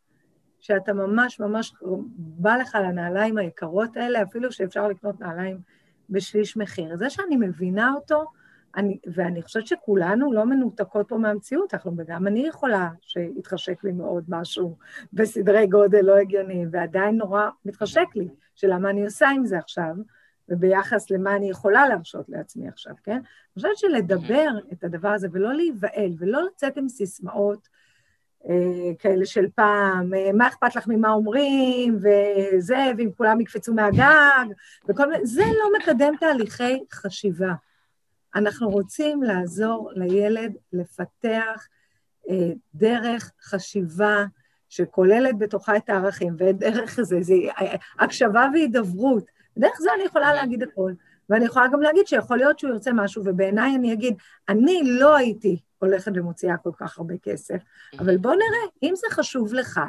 שאתה 0.61 0.93
ממש 0.93 1.41
ממש 1.41 1.75
בא 2.17 2.57
לך 2.57 2.75
לנעליים 2.75 3.39
היקרות 3.39 3.97
האלה, 3.97 4.23
אפילו 4.23 4.53
שאפשר 4.53 4.89
לקנות 4.89 5.21
נעליים 5.21 5.61
בשליש 6.11 6.57
מחיר. 6.57 6.97
זה 6.97 7.11
שאני 7.11 7.37
מבינה 7.37 7.93
אותו, 7.95 8.25
אני, 8.77 8.99
ואני 9.15 9.43
חושבת 9.43 9.67
שכולנו 9.67 10.33
לא 10.33 10.45
מנותקות 10.45 11.09
פה 11.09 11.19
מהמציאות, 11.19 11.75
אנחנו, 11.75 11.93
וגם 11.97 12.27
אני 12.27 12.47
יכולה 12.47 12.89
שיתחשק 13.01 13.85
לי 13.85 13.93
מאוד 13.93 14.25
משהו 14.29 14.77
בסדרי 15.13 15.67
גודל 15.67 16.01
לא 16.01 16.17
הגיוני, 16.17 16.67
ועדיין 16.71 17.17
נורא 17.17 17.49
מתחשק 17.65 18.07
לי, 18.15 18.29
שלמה 18.55 18.91
אני 18.91 19.05
עושה 19.05 19.29
עם 19.29 19.47
זה 19.47 19.59
עכשיו, 19.59 19.95
וביחס 20.49 21.11
למה 21.11 21.37
אני 21.37 21.51
יכולה 21.51 21.89
להרשות 21.89 22.29
לעצמי 22.29 22.69
עכשיו, 22.69 22.93
כן? 23.05 23.13
אני 23.13 23.23
חושבת 23.55 23.77
שלדבר 23.77 24.49
את 24.73 24.85
הדבר 24.85 25.09
הזה 25.09 25.29
ולא 25.33 25.55
להיבהל 25.55 26.15
ולא 26.19 26.43
לצאת 26.43 26.77
עם 26.77 26.89
סיסמאות 26.89 27.69
אה, 28.49 28.95
כאלה 28.99 29.27
של 29.27 29.47
פעם, 29.55 30.15
אה, 30.15 30.33
מה 30.33 30.49
אכפת 30.49 30.77
לך 30.77 30.89
ממה 30.89 31.13
אומרים, 31.13 31.99
וזה, 31.99 32.91
ואם 32.99 33.11
כולם 33.17 33.41
יקפצו 33.41 33.75
מהגג, 33.75 34.47
וכל 34.89 35.11
מיני, 35.11 35.27
זה 35.27 35.45
לא 35.45 35.79
מקדם 35.79 36.15
תהליכי 36.21 36.85
חשיבה. 36.93 37.53
אנחנו 38.35 38.71
רוצים 38.71 39.23
לעזור 39.23 39.91
לילד 39.95 40.53
לפתח 40.73 41.67
אה, 42.31 42.53
דרך 42.75 43.33
חשיבה 43.43 44.25
שכוללת 44.69 45.39
בתוכה 45.39 45.77
את 45.77 45.91
הערכים, 45.91 46.37
ודרך 46.39 47.01
זה, 47.01 47.23
זה 47.23 47.35
הקשבה 47.99 48.47
והידברות. 48.53 49.25
דרך 49.59 49.81
זה 49.81 49.89
אני 49.95 50.03
יכולה 50.03 50.35
להגיד 50.35 50.63
הכל. 50.63 50.93
ואני 51.29 51.45
יכולה 51.45 51.69
גם 51.69 51.81
להגיד 51.81 52.07
שיכול 52.07 52.37
להיות 52.37 52.59
שהוא 52.59 52.71
ירצה 52.71 52.93
משהו, 52.93 53.23
ובעיניי 53.27 53.77
אני 53.77 53.93
אגיד, 53.93 54.15
אני 54.49 54.81
לא 54.85 55.17
הייתי 55.17 55.61
הולכת 55.79 56.13
ומוציאה 56.15 56.57
כל 56.57 56.71
כך 56.77 56.99
הרבה 56.99 57.15
כסף, 57.23 57.63
אבל 57.99 58.17
בוא 58.17 58.33
נראה, 58.33 58.71
אם 58.83 58.93
זה 58.97 59.07
חשוב 59.11 59.55
לך, 59.55 59.81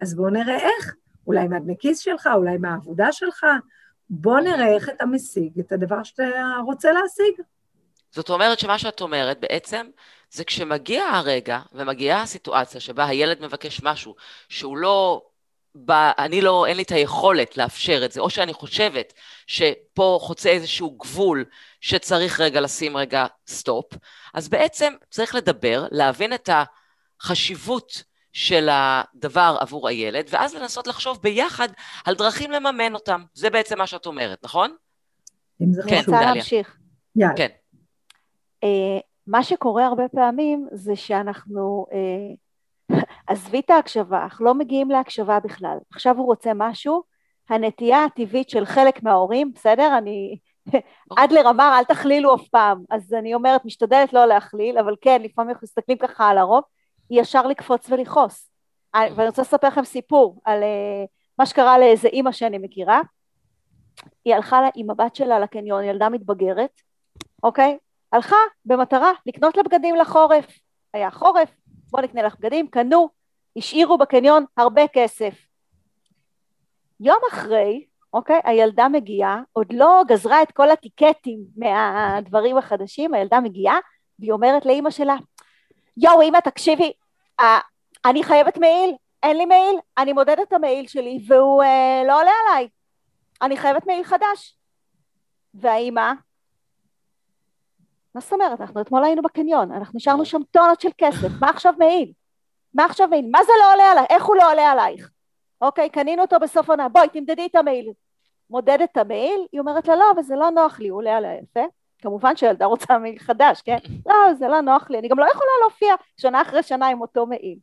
אז 0.00 0.14
בוא 0.14 0.30
נראה 0.30 0.56
איך. 0.56 0.94
אולי 1.26 1.48
מהדמי 1.48 1.74
שלך, 1.94 2.28
אולי 2.34 2.58
מהעבודה 2.58 3.12
שלך, 3.12 3.46
בוא 4.10 4.40
נראה 4.40 4.74
איך 4.74 4.88
אתה 4.88 5.06
משיג 5.06 5.60
את 5.60 5.72
הדבר 5.72 6.02
שאתה 6.02 6.22
רוצה 6.66 6.92
להשיג. 6.92 7.44
זאת 8.12 8.30
אומרת 8.30 8.58
שמה 8.58 8.78
שאת 8.78 9.00
אומרת 9.00 9.40
בעצם, 9.40 9.86
זה 10.30 10.44
כשמגיע 10.44 11.04
הרגע 11.04 11.60
ומגיעה 11.72 12.22
הסיטואציה 12.22 12.80
שבה 12.80 13.06
הילד 13.06 13.40
מבקש 13.40 13.82
משהו 13.82 14.14
שהוא 14.48 14.76
לא 14.76 15.22
ב, 15.74 15.90
אני 16.18 16.40
לא, 16.40 16.66
אין 16.66 16.76
לי 16.76 16.82
את 16.82 16.90
היכולת 16.90 17.56
לאפשר 17.56 18.04
את 18.04 18.12
זה, 18.12 18.20
או 18.20 18.30
שאני 18.30 18.52
חושבת 18.52 19.12
שפה 19.46 20.18
חוצה 20.20 20.48
איזשהו 20.48 20.90
גבול 20.90 21.44
שצריך 21.80 22.40
רגע 22.40 22.60
לשים 22.60 22.96
רגע 22.96 23.26
סטופ, 23.46 23.92
אז 24.34 24.48
בעצם 24.48 24.92
צריך 25.10 25.34
לדבר, 25.34 25.86
להבין 25.90 26.32
את 26.34 26.50
החשיבות 27.20 28.02
של 28.32 28.68
הדבר 28.70 29.56
עבור 29.60 29.88
הילד, 29.88 30.26
ואז 30.30 30.54
לנסות 30.54 30.86
לחשוב 30.86 31.22
ביחד 31.22 31.68
על 32.04 32.14
דרכים 32.14 32.50
לממן 32.50 32.94
אותם. 32.94 33.24
זה 33.34 33.50
בעצם 33.50 33.78
מה 33.78 33.86
שאת 33.86 34.06
אומרת, 34.06 34.44
נכון? 34.44 34.76
אם 35.62 35.72
זה 35.72 35.82
כן, 35.88 36.02
חשוב. 36.02 36.14
אני 36.14 36.24
רוצה 36.24 36.34
להמשיך. 36.34 36.76
יאללה. 37.16 37.36
כן. 37.36 37.48
Uh, 38.64 39.02
מה 39.26 39.42
שקורה 39.42 39.86
הרבה 39.86 40.08
פעמים 40.08 40.68
זה 40.72 40.96
שאנחנו 40.96 41.86
uh, 41.90 42.96
עזבי 43.26 43.60
את 43.60 43.70
ההקשבה, 43.70 44.22
אנחנו 44.22 44.44
לא 44.44 44.54
מגיעים 44.54 44.90
להקשבה 44.90 45.40
בכלל. 45.40 45.78
עכשיו 45.90 46.16
הוא 46.16 46.26
רוצה 46.26 46.50
משהו, 46.54 47.02
הנטייה 47.48 48.04
הטבעית 48.04 48.48
של 48.48 48.64
חלק 48.64 49.02
מההורים, 49.02 49.52
בסדר? 49.54 49.98
אני... 49.98 50.38
אדלר 51.18 51.50
אמר 51.50 51.74
אל 51.78 51.84
תכלילו 51.84 52.34
אף 52.34 52.48
פעם, 52.48 52.84
אז 52.90 53.12
אני 53.12 53.34
אומרת, 53.34 53.64
משתדלת 53.64 54.12
לא 54.12 54.24
להכליל, 54.24 54.78
אבל 54.78 54.94
כן, 55.00 55.22
לפעמים 55.22 55.50
אנחנו 55.50 55.64
מסתכלים 55.64 55.98
ככה 55.98 56.28
על 56.28 56.38
הרוב, 56.38 56.62
היא 57.10 57.20
ישר 57.20 57.46
לקפוץ 57.46 57.90
ולכעוס. 57.90 58.50
ואני 58.94 59.26
רוצה 59.26 59.42
לספר 59.42 59.68
לכם 59.68 59.84
סיפור 59.84 60.40
על 60.44 60.62
מה 61.38 61.46
שקרה 61.46 61.78
לאיזה 61.78 62.08
אימא 62.08 62.32
שאני 62.32 62.58
מכירה. 62.58 63.00
היא 64.24 64.34
הלכה 64.34 64.68
עם 64.74 64.90
הבת 64.90 65.16
שלה 65.16 65.38
לקניון, 65.38 65.84
ילדה 65.84 66.08
מתבגרת, 66.08 66.80
אוקיי? 67.42 67.78
הלכה 68.12 68.36
במטרה 68.64 69.12
לקנות 69.26 69.56
לה 69.56 69.62
בגדים 69.62 69.96
לחורף. 69.96 70.46
היה 70.94 71.10
חורף, 71.10 71.50
בוא 71.90 72.00
נקנה 72.00 72.22
לך 72.22 72.36
בגדים, 72.38 72.66
קנו, 72.66 73.08
השאירו 73.56 73.98
בקניון 73.98 74.44
הרבה 74.56 74.82
כסף. 74.92 75.34
יום 77.00 77.18
אחרי, 77.32 77.86
אוקיי, 78.12 78.40
הילדה 78.44 78.88
מגיעה, 78.88 79.42
עוד 79.52 79.72
לא 79.72 80.02
גזרה 80.08 80.42
את 80.42 80.52
כל 80.52 80.70
הטיקטים 80.70 81.40
מהדברים 81.56 82.58
החדשים, 82.58 83.14
הילדה 83.14 83.40
מגיעה, 83.40 83.78
והיא 84.18 84.32
אומרת 84.32 84.66
לאימא 84.66 84.90
שלה, 84.90 85.16
יואו 85.96 86.20
אימא 86.20 86.38
תקשיבי, 86.38 86.92
אה, 87.40 87.58
אני 88.04 88.24
חייבת 88.24 88.58
מעיל, 88.58 88.94
אין 89.22 89.36
לי 89.36 89.44
מעיל, 89.44 89.76
אני 89.98 90.12
מודדת 90.12 90.48
את 90.48 90.52
המעיל 90.52 90.86
שלי 90.86 91.18
והוא 91.28 91.62
אה, 91.62 92.02
לא 92.06 92.20
עולה 92.20 92.32
עליי, 92.46 92.68
אני 93.42 93.56
חייבת 93.56 93.86
מעיל 93.86 94.04
חדש. 94.04 94.56
והאימא 95.54 96.12
מה 98.14 98.20
זאת 98.20 98.32
אומרת? 98.32 98.60
אנחנו 98.60 98.80
אתמול 98.80 99.04
היינו 99.04 99.22
בקניון, 99.22 99.72
אנחנו 99.72 99.96
נשארנו 99.96 100.24
שם 100.24 100.40
טונות 100.50 100.80
של 100.80 100.88
כסף, 100.98 101.28
מה 101.40 101.48
עכשיו 101.48 101.74
מעיל? 101.78 102.12
מה 102.74 102.84
עכשיו 102.84 103.08
מעיל? 103.08 103.28
מה 103.30 103.44
זה 103.44 103.52
לא 103.60 103.72
עולה 103.72 103.90
עליי? 103.90 104.06
איך 104.10 104.24
הוא 104.24 104.36
לא 104.36 104.50
עולה 104.50 104.70
עלייך? 104.70 105.10
אוקיי, 105.60 105.90
קנינו 105.90 106.22
אותו 106.22 106.36
בסוף 106.40 106.70
עונה, 106.70 106.88
בואי 106.88 107.08
תמדדי 107.08 107.46
את 107.46 107.54
המעיל. 107.54 107.92
מודדת 108.50 108.88
את 108.92 108.96
המעיל, 108.96 109.46
היא 109.52 109.60
אומרת 109.60 109.88
לה 109.88 109.96
לא, 109.96 110.04
אבל 110.14 110.22
זה 110.22 110.36
לא 110.36 110.50
נוח 110.50 110.80
לי, 110.80 110.88
הוא 110.88 110.98
עולה 110.98 111.16
עליי 111.16 111.40
יפה. 111.42 111.64
כמובן 111.98 112.36
שילדה 112.36 112.66
רוצה 112.66 112.98
מעיל 112.98 113.18
חדש, 113.18 113.62
כן? 113.62 113.76
לא, 114.08 114.34
זה 114.34 114.48
לא 114.48 114.60
נוח 114.60 114.90
לי, 114.90 114.98
אני 114.98 115.08
גם 115.08 115.18
לא 115.18 115.26
יכולה 115.30 115.50
להופיע 115.60 115.94
שנה 116.16 116.42
אחרי 116.42 116.62
שנה 116.62 116.88
עם 116.88 117.00
אותו 117.00 117.26
מעיל. 117.26 117.58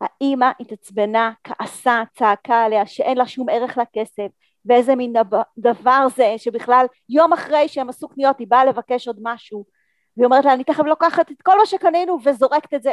האימא 0.00 0.50
התעצבנה, 0.60 1.32
כעסה, 1.44 2.02
צעקה 2.14 2.64
עליה 2.64 2.86
שאין 2.86 3.18
לה 3.18 3.26
שום 3.26 3.48
ערך 3.48 3.78
לכסף, 3.78 4.28
ואיזה 4.66 4.96
מין 4.96 5.12
דבר 5.58 6.06
זה 6.16 6.34
שבכלל 6.36 6.86
יום 7.08 7.32
אחרי 7.32 7.68
שהם 7.68 7.88
עשו 7.88 8.08
קניות 8.08 8.38
היא 8.38 8.46
באה 8.48 8.64
לבקש 8.64 9.08
עוד 9.08 9.18
משהו 9.22 9.64
והיא 10.16 10.26
אומרת 10.26 10.44
לה 10.44 10.52
אני 10.54 10.64
תכף 10.64 10.84
לוקחת 10.84 11.30
את 11.30 11.42
כל 11.42 11.58
מה 11.58 11.66
שקנינו 11.66 12.18
וזורקת 12.24 12.74
את 12.74 12.82
זה. 12.82 12.92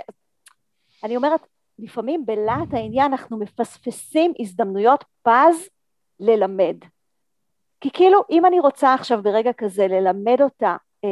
אני 1.03 1.15
אומרת 1.15 1.47
לפעמים 1.79 2.25
בלהט 2.25 2.73
העניין 2.73 3.11
אנחנו 3.11 3.39
מפספסים 3.39 4.33
הזדמנויות 4.39 5.03
פז 5.21 5.69
ללמד. 6.19 6.75
כי 7.81 7.89
כאילו 7.93 8.21
אם 8.29 8.45
אני 8.45 8.59
רוצה 8.59 8.93
עכשיו 8.93 9.23
ברגע 9.23 9.53
כזה 9.53 9.87
ללמד 9.87 10.41
אותה 10.41 10.75
אה, 11.03 11.09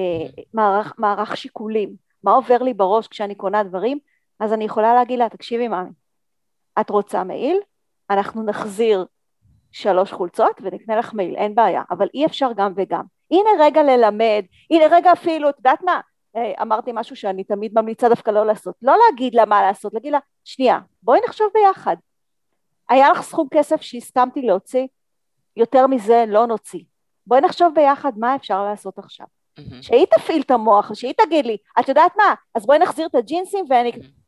מערך, 0.54 0.94
מערך 0.98 1.38
שיקולים 1.38 1.96
מה 2.24 2.32
עובר 2.32 2.58
לי 2.58 2.74
בראש 2.74 3.08
כשאני 3.08 3.36
קונה 3.36 3.64
דברים 3.64 4.00
אז 4.40 4.54
אני 4.54 4.64
יכולה 4.64 4.94
להגיד 4.94 5.20
לה 5.20 5.30
תקשיבי 5.30 5.68
מאמי 5.68 5.90
את 6.80 6.90
רוצה 6.90 7.24
מעיל? 7.24 7.58
אנחנו 8.10 8.44
נחזיר 8.44 9.06
שלוש 9.72 10.12
חולצות 10.12 10.62
ונקנה 10.62 10.96
לך 10.96 11.14
מייל, 11.14 11.36
אין 11.36 11.56
בעיה, 11.56 11.82
אבל 11.92 12.08
אי 12.14 12.26
אפשר 12.26 12.50
גם 12.56 12.74
וגם. 12.76 13.04
הנה 13.32 13.50
רגע 13.60 13.84
ללמד, 13.84 14.44
הנה 14.72 14.86
רגע 14.92 15.12
אפילו, 15.12 15.50
את 15.50 15.58
יודעת 15.58 15.84
מה, 15.84 16.00
אה, 16.36 16.54
אמרתי 16.62 16.92
משהו 16.94 17.16
שאני 17.16 17.44
תמיד 17.44 17.72
ממליצה 17.76 18.10
דווקא 18.10 18.32
לא 18.32 18.46
לעשות, 18.46 18.76
לא 18.82 18.96
להגיד 19.06 19.36
לה 19.36 19.46
מה 19.46 19.62
לעשות, 19.62 19.94
להגיד 19.94 20.12
לה, 20.12 20.20
שנייה, 20.44 20.80
בואי 21.04 21.20
נחשוב 21.28 21.48
ביחד. 21.54 21.96
היה 22.90 23.10
לך 23.10 23.22
סכום 23.22 23.48
כסף 23.54 23.82
שהסכמתי 23.82 24.42
להוציא, 24.42 24.88
יותר 25.58 25.88
מזה 25.88 26.24
לא 26.28 26.48
נוציא. 26.48 26.84
בואי 27.28 27.42
נחשוב 27.42 27.74
ביחד 27.76 28.12
מה 28.18 28.36
אפשר 28.36 28.64
לעשות 28.64 28.98
עכשיו. 28.98 29.26
Mm-hmm. 29.60 29.82
שהיא 29.82 30.06
תפעיל 30.06 30.42
את 30.42 30.52
המוח, 30.52 30.94
שהיא 30.94 31.14
תגיד 31.18 31.46
לי, 31.46 31.58
את 31.80 31.90
יודעת 31.90 32.12
מה, 32.18 32.34
אז 32.56 32.66
בואי 32.66 32.80
נחזיר 32.80 33.08
את 33.08 33.16
הג'ינסים 33.16 33.66
ואני... 33.70 33.92
Mm-hmm. 33.92 34.21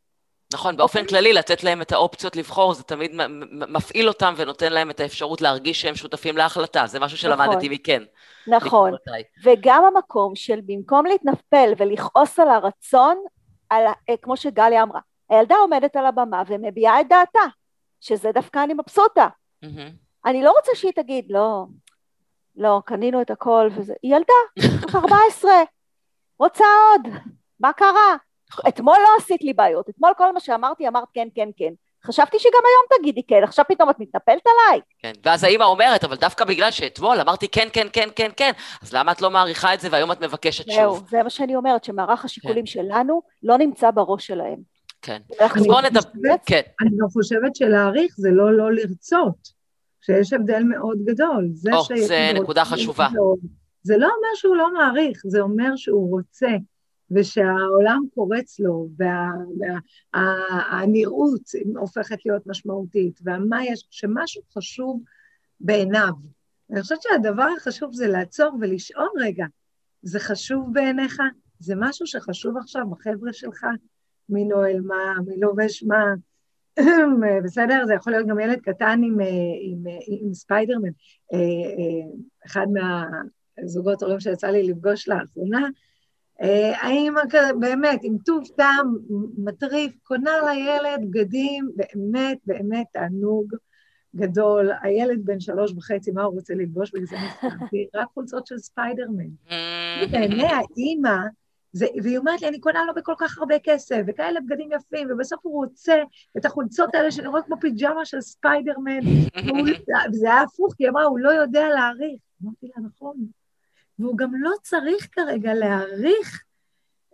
נכון, 0.53 0.77
באופן 0.77 0.99
אוקיי. 0.99 1.09
כללי 1.09 1.33
לתת 1.33 1.63
להם 1.63 1.81
את 1.81 1.91
האופציות 1.91 2.35
לבחור, 2.35 2.73
זה 2.73 2.83
תמיד 2.83 3.11
מפעיל 3.51 4.07
אותם 4.07 4.33
ונותן 4.37 4.73
להם 4.73 4.89
את 4.89 4.99
האפשרות 4.99 5.41
להרגיש 5.41 5.81
שהם 5.81 5.95
שותפים 5.95 6.37
להחלטה, 6.37 6.87
זה 6.87 6.99
משהו 6.99 7.17
שלמדתי 7.17 7.55
נכון, 7.55 7.71
מכן. 7.71 8.03
נכון, 8.47 8.93
וגם 9.43 9.83
המקום 9.85 10.35
של 10.35 10.59
במקום 10.65 11.05
להתנפל 11.05 11.73
ולכעוס 11.77 12.39
על 12.39 12.49
הרצון, 12.49 13.17
על, 13.69 13.83
אה, 14.09 14.17
כמו 14.21 14.37
שגליה 14.37 14.83
אמרה, 14.83 14.99
הילדה 15.29 15.55
עומדת 15.55 15.95
על 15.95 16.05
הבמה 16.05 16.43
ומביעה 16.47 17.01
את 17.01 17.07
דעתה, 17.09 17.39
שזה 18.01 18.31
דווקא 18.31 18.63
אני 18.63 18.73
מבסוטה. 18.73 19.27
Mm-hmm. 19.65 19.91
אני 20.25 20.43
לא 20.43 20.51
רוצה 20.51 20.71
שהיא 20.75 20.91
תגיד, 20.95 21.25
לא, 21.29 21.65
לא, 22.55 22.81
קנינו 22.85 23.21
את 23.21 23.31
הכל 23.31 23.69
וזה, 23.75 23.93
היא 24.03 24.15
ילדה, 24.15 24.67
14, 25.03 25.51
רוצה 26.39 26.65
עוד, 26.91 27.13
מה 27.59 27.73
קרה? 27.73 28.15
אתמול 28.67 28.97
לא 29.03 29.09
עשית 29.17 29.43
לי 29.43 29.53
בעיות, 29.53 29.89
אתמול 29.89 30.11
כל 30.17 30.31
מה 30.33 30.39
שאמרתי 30.39 30.87
אמרת 30.87 31.07
כן, 31.13 31.27
כן, 31.35 31.49
כן. 31.57 31.73
חשבתי 32.05 32.39
שגם 32.39 32.51
היום 32.51 32.99
תגידי 32.99 33.23
כן, 33.23 33.43
עכשיו 33.43 33.65
פתאום 33.67 33.89
את 33.89 33.99
מתנפלת 33.99 34.41
עליי. 34.45 34.81
כן, 34.99 35.11
ואז 35.23 35.43
האמא 35.43 35.63
אומרת, 35.63 36.03
אבל 36.03 36.15
דווקא 36.15 36.45
בגלל 36.45 36.71
שאתמול 36.71 37.19
אמרתי 37.19 37.47
כן, 37.47 37.67
כן, 37.73 37.87
כן, 37.93 38.09
כן, 38.15 38.29
כן, 38.37 38.51
אז 38.81 38.93
למה 38.93 39.11
את 39.11 39.21
לא 39.21 39.29
מעריכה 39.29 39.73
את 39.73 39.79
זה 39.79 39.87
והיום 39.91 40.11
את 40.11 40.23
מבקשת 40.23 40.65
שוב? 40.65 40.75
זהו, 40.75 40.99
זה 41.09 41.23
מה 41.23 41.29
שאני 41.29 41.55
אומרת, 41.55 41.83
שמערך 41.83 42.25
השיקולים 42.25 42.65
כן. 42.65 42.71
שלנו 42.71 43.21
לא 43.43 43.57
נמצא 43.57 43.91
בראש 43.91 44.27
שלהם. 44.27 44.73
כן. 45.01 45.21
אז 45.39 45.65
בואו 45.65 45.81
נדבר, 45.81 46.35
כן. 46.45 46.61
אני 46.81 46.89
גם 46.89 47.07
חושבת 47.13 47.55
שלהעריך 47.55 48.13
זה 48.17 48.29
לא 48.31 48.57
לא 48.57 48.71
לרצות, 48.71 49.49
שיש 50.01 50.33
הבדל 50.33 50.63
מאוד 50.63 50.97
גדול. 51.05 51.49
זה 51.53 51.69
או, 51.73 51.83
זה 52.07 52.31
נקודה 52.33 52.65
חשובה. 52.65 53.07
זה 53.83 53.97
לא 53.97 54.05
אומר 54.05 54.35
שהוא 54.35 54.55
לא 54.55 54.73
מעריך, 54.73 55.21
זה 55.25 55.41
אומר 55.41 55.75
שהוא 55.75 56.11
רוצה. 56.11 56.47
ושהעולם 57.15 58.01
קורץ 58.15 58.59
לו, 58.59 58.87
והנראות 60.13 61.41
וה, 61.75 61.79
הופכת 61.79 62.25
להיות 62.25 62.47
משמעותית, 62.47 63.19
ומה 63.25 63.65
יש, 63.65 63.87
שמשהו 63.91 64.41
חשוב 64.53 65.01
בעיניו. 65.59 66.13
אני 66.71 66.81
חושבת 66.81 67.01
שהדבר 67.01 67.47
החשוב 67.57 67.93
זה 67.93 68.07
לעצור 68.07 68.57
ולשאול 68.61 69.09
רגע, 69.19 69.45
זה 70.01 70.19
חשוב 70.19 70.73
בעיניך? 70.73 71.21
זה 71.59 71.73
משהו 71.77 72.07
שחשוב 72.07 72.57
עכשיו 72.57 72.89
בחבר'ה 72.89 73.33
שלך? 73.33 73.65
מי 74.29 74.45
נועל 74.45 74.81
מה, 74.81 75.13
מי 75.27 75.37
לובש 75.37 75.83
מה? 75.83 76.03
בסדר? 77.43 77.85
זה 77.85 77.93
יכול 77.93 78.13
להיות 78.13 78.27
גם 78.27 78.39
ילד 78.39 78.59
קטן 78.59 79.01
עם, 79.03 79.17
עם, 79.61 79.83
עם 80.21 80.33
ספיידרמן. 80.33 80.89
אה, 81.33 81.37
אה, 81.37 82.11
אחד 82.45 82.65
מהזוגות 82.73 84.03
הורים 84.03 84.19
שיצא 84.19 84.47
לי 84.47 84.63
לפגוש 84.63 85.07
לאחרונה, 85.07 85.69
האמא 86.39 87.21
באמת, 87.59 87.99
עם 88.03 88.17
טוב 88.25 88.43
טעם 88.57 88.97
מטריף, 89.37 89.93
קונה 90.03 90.31
לילד 90.45 91.09
בגדים, 91.09 91.69
באמת, 91.75 92.37
באמת 92.45 92.85
תענוג 92.93 93.53
גדול. 94.15 94.71
הילד 94.81 95.25
בן 95.25 95.39
שלוש 95.39 95.71
וחצי, 95.71 96.11
מה 96.11 96.23
הוא 96.23 96.33
רוצה 96.33 96.53
ללבוש 96.53 96.91
בגלל 96.91 97.03
נזכרתי? 97.03 97.87
רק 97.95 98.07
חולצות 98.13 98.47
של 98.47 98.57
ספיידרמן. 98.57 99.29
בעיני 100.11 100.47
האימא, 100.47 101.17
זה, 101.73 101.85
והיא 102.03 102.17
אומרת 102.17 102.41
לי, 102.41 102.47
אני 102.47 102.59
קונה 102.59 102.85
לו 102.85 102.93
בכל 102.95 103.13
כך 103.17 103.37
הרבה 103.37 103.55
כסף, 103.63 104.01
וכאלה 104.07 104.39
בגדים 104.41 104.69
יפים, 104.71 105.07
ובסוף 105.11 105.39
הוא 105.43 105.65
רוצה 105.65 105.95
את 106.37 106.45
החולצות 106.45 106.95
האלה 106.95 107.11
שנראות 107.11 107.45
כמו 107.45 107.55
פיג'מה 107.61 108.05
של 108.05 108.21
ספיידרמן, 108.21 108.99
וזה 110.11 110.27
היה 110.31 110.41
הפוך, 110.41 110.73
כי 110.77 110.83
היא 110.83 110.89
אמרה, 110.89 111.03
הוא 111.03 111.19
לא 111.19 111.29
יודע 111.29 111.69
להעריך. 111.69 112.19
אמרתי 112.43 112.67
לה, 112.75 112.83
נכון. 112.87 113.15
והוא 113.99 114.17
גם 114.17 114.31
לא 114.35 114.51
צריך 114.61 115.07
כרגע 115.11 115.53
להעריך 115.53 116.43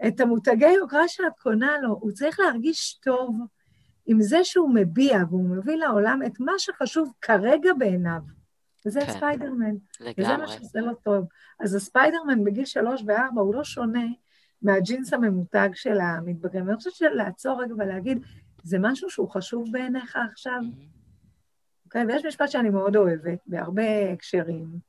את 0.08 0.20
המותגי 0.20 0.72
יוקרה 0.72 1.08
שאת 1.08 1.40
קונה 1.40 1.78
לו, 1.82 1.98
הוא 2.02 2.12
צריך 2.12 2.40
להרגיש 2.40 2.94
טוב 2.94 3.36
עם 4.06 4.22
זה 4.22 4.44
שהוא 4.44 4.70
מביע 4.74 5.18
והוא 5.30 5.50
מביא 5.50 5.76
לעולם 5.76 6.20
את 6.26 6.40
מה 6.40 6.52
שחשוב 6.58 7.14
כרגע 7.22 7.74
בעיניו. 7.78 8.22
וזה 8.86 9.00
כן. 9.00 9.12
ספיידרמן. 9.12 9.76
לגמרי. 10.00 10.14
וזה 10.18 10.38
מה 10.38 10.48
שעושה 10.48 10.80
לו 10.80 10.94
טוב. 10.94 11.26
אז 11.60 11.76
הספיידרמן 11.76 12.44
בגיל 12.44 12.66
שלוש 12.66 13.04
וארבע 13.08 13.42
הוא 13.42 13.56
לא 13.56 13.64
שונה 13.64 14.06
מהג'ינס 14.62 15.14
הממותג 15.14 15.70
של 15.74 16.00
המתבגרים. 16.00 16.66
ואני 16.66 16.78
חושבת 16.78 16.94
שלעצור 16.94 17.64
רגע 17.64 17.74
ולהגיד, 17.78 18.24
זה 18.64 18.78
משהו 18.80 19.10
שהוא 19.10 19.30
חשוב 19.30 19.68
בעיניך 19.72 20.18
עכשיו? 20.32 20.60
Mm-hmm. 20.62 21.00
אוקיי? 21.86 22.06
ויש 22.06 22.26
משפט 22.26 22.50
שאני 22.50 22.70
מאוד 22.70 22.96
אוהבת, 22.96 23.40
בהרבה 23.48 24.12
הקשרים, 24.14 24.89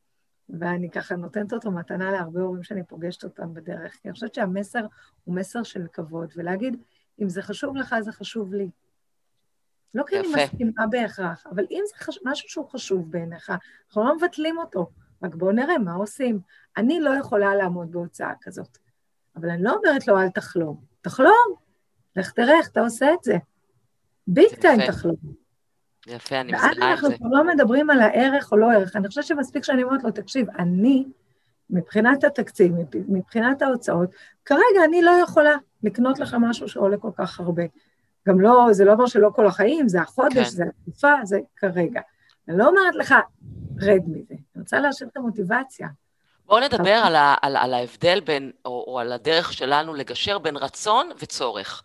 ואני 0.59 0.91
ככה 0.91 1.17
נותנת 1.17 1.53
אותו 1.53 1.71
מתנה 1.71 2.11
להרבה 2.11 2.41
הורים 2.41 2.63
שאני 2.63 2.85
פוגשת 2.85 3.25
אותם 3.25 3.55
בדרך, 3.55 3.93
כי 3.93 4.09
אני 4.09 4.13
חושבת 4.13 4.35
שהמסר 4.35 4.87
הוא 5.25 5.35
מסר 5.35 5.63
של 5.63 5.87
כבוד, 5.93 6.33
ולהגיד, 6.37 6.77
אם 7.21 7.29
זה 7.29 7.43
חשוב 7.43 7.77
לך, 7.77 7.95
זה 8.01 8.13
חשוב 8.13 8.55
לי. 8.55 8.71
לא 9.95 10.05
כי 10.07 10.19
אני 10.19 10.29
מסכימה 10.29 10.87
בהכרח, 10.91 11.47
אבל 11.47 11.67
אם 11.71 11.83
זה 11.87 12.05
חש... 12.05 12.19
משהו 12.25 12.49
שהוא 12.49 12.69
חשוב 12.71 13.11
בעיניך, 13.11 13.53
אנחנו 13.87 14.05
לא 14.05 14.17
מבטלים 14.17 14.59
אותו, 14.59 14.91
רק 15.23 15.35
בואו 15.35 15.53
נראה 15.53 15.79
מה 15.79 15.95
עושים. 15.95 16.41
אני 16.77 17.01
לא 17.01 17.11
יכולה 17.11 17.55
לעמוד 17.55 17.93
בהוצאה 17.93 18.33
כזאת, 18.41 18.79
אבל 19.37 19.51
אני 19.51 19.63
לא 19.63 19.77
אומרת 19.77 20.09
לו, 20.09 20.19
אל 20.19 20.29
תחלום. 20.29 20.85
תחלום, 21.01 21.55
לך 22.17 22.31
תראה 22.33 22.59
איך 22.59 22.69
אתה 22.69 22.81
עושה 22.81 23.15
את 23.15 23.25
זה. 23.25 23.37
ביג 24.27 24.55
טיים 24.61 24.81
תחלום. 24.87 25.40
יפה, 26.07 26.41
אני 26.41 26.53
מזהה 26.53 26.71
את 26.71 26.77
זה. 26.77 26.85
ואז 26.85 27.05
אנחנו 27.05 27.31
לא 27.31 27.45
מדברים 27.45 27.91
על 27.91 28.01
הערך 28.01 28.53
או 28.53 28.57
לא 28.57 28.73
ערך, 28.73 28.97
אני 28.97 29.09
חושבת 29.09 29.25
שמספיק 29.25 29.65
שאני 29.65 29.83
אומרת 29.83 30.05
לו, 30.05 30.11
תקשיב, 30.11 30.47
אני, 30.59 31.05
מבחינת 31.71 32.25
התקציב, 32.25 32.73
מבחינת 33.09 33.63
ההוצאות, 33.63 34.11
כרגע 34.45 34.85
אני 34.85 35.03
לא 35.03 35.11
יכולה 35.11 35.55
לקנות 35.83 36.19
לך 36.19 36.37
משהו 36.41 36.69
שעולה 36.69 36.97
כל 36.97 37.11
כך 37.17 37.41
הרבה. 37.41 37.63
גם 38.29 38.41
לא, 38.41 38.67
זה 38.71 38.85
לא 38.85 38.93
אומר 38.93 39.07
שלא 39.07 39.31
כל 39.35 39.47
החיים, 39.47 39.89
זה 39.89 40.01
החודש, 40.01 40.37
כן. 40.37 40.45
זה 40.45 40.65
התקופה, 40.65 41.13
זה 41.25 41.39
כרגע. 41.57 42.01
אני 42.49 42.59
לא 42.59 42.67
אומרת 42.67 42.95
לך, 42.95 43.15
רד 43.81 44.03
מזה. 44.07 44.35
אני 44.55 44.63
רוצה 44.63 44.81
להשאיר 44.81 45.09
את 45.13 45.17
המוטיבציה. 45.17 45.89
בואו 46.47 46.61
נדבר 46.61 46.95
על, 46.95 47.17
ה, 47.17 47.35
על, 47.43 47.57
על 47.57 47.75
ההבדל 47.75 48.21
בין, 48.21 48.51
או, 48.65 48.85
או 48.87 48.99
על 48.99 49.13
הדרך 49.13 49.53
שלנו 49.53 49.95
לגשר 49.95 50.39
בין 50.39 50.57
רצון 50.57 51.11
וצורך. 51.19 51.83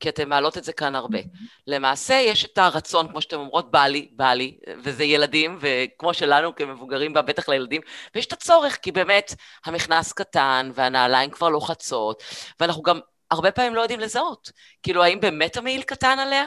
כי 0.00 0.08
אתן 0.08 0.28
מעלות 0.28 0.58
את 0.58 0.64
זה 0.64 0.72
כאן 0.72 0.94
הרבה. 0.94 1.18
למעשה, 1.66 2.14
יש 2.14 2.44
את 2.44 2.58
הרצון, 2.58 3.08
כמו 3.08 3.22
שאתן 3.22 3.36
אומרות, 3.36 3.70
בא 3.70 3.86
לי, 3.86 4.08
בא 4.12 4.32
לי, 4.32 4.58
וזה 4.84 5.04
ילדים, 5.04 5.58
וכמו 5.60 6.14
שלנו 6.14 6.54
כמבוגרים, 6.54 7.12
בטח 7.12 7.48
לילדים, 7.48 7.80
ויש 8.14 8.26
את 8.26 8.32
הצורך, 8.32 8.78
כי 8.82 8.92
באמת 8.92 9.34
המכנס 9.64 10.12
קטן, 10.12 10.70
והנעליים 10.74 11.30
כבר 11.30 11.48
לוחצות, 11.48 12.22
ואנחנו 12.60 12.82
גם 12.82 13.00
הרבה 13.30 13.50
פעמים 13.50 13.74
לא 13.74 13.80
יודעים 13.80 14.00
לזהות. 14.00 14.52
כאילו, 14.82 15.04
האם 15.04 15.20
באמת 15.20 15.56
המעיל 15.56 15.82
קטן 15.82 16.18
עליה? 16.18 16.44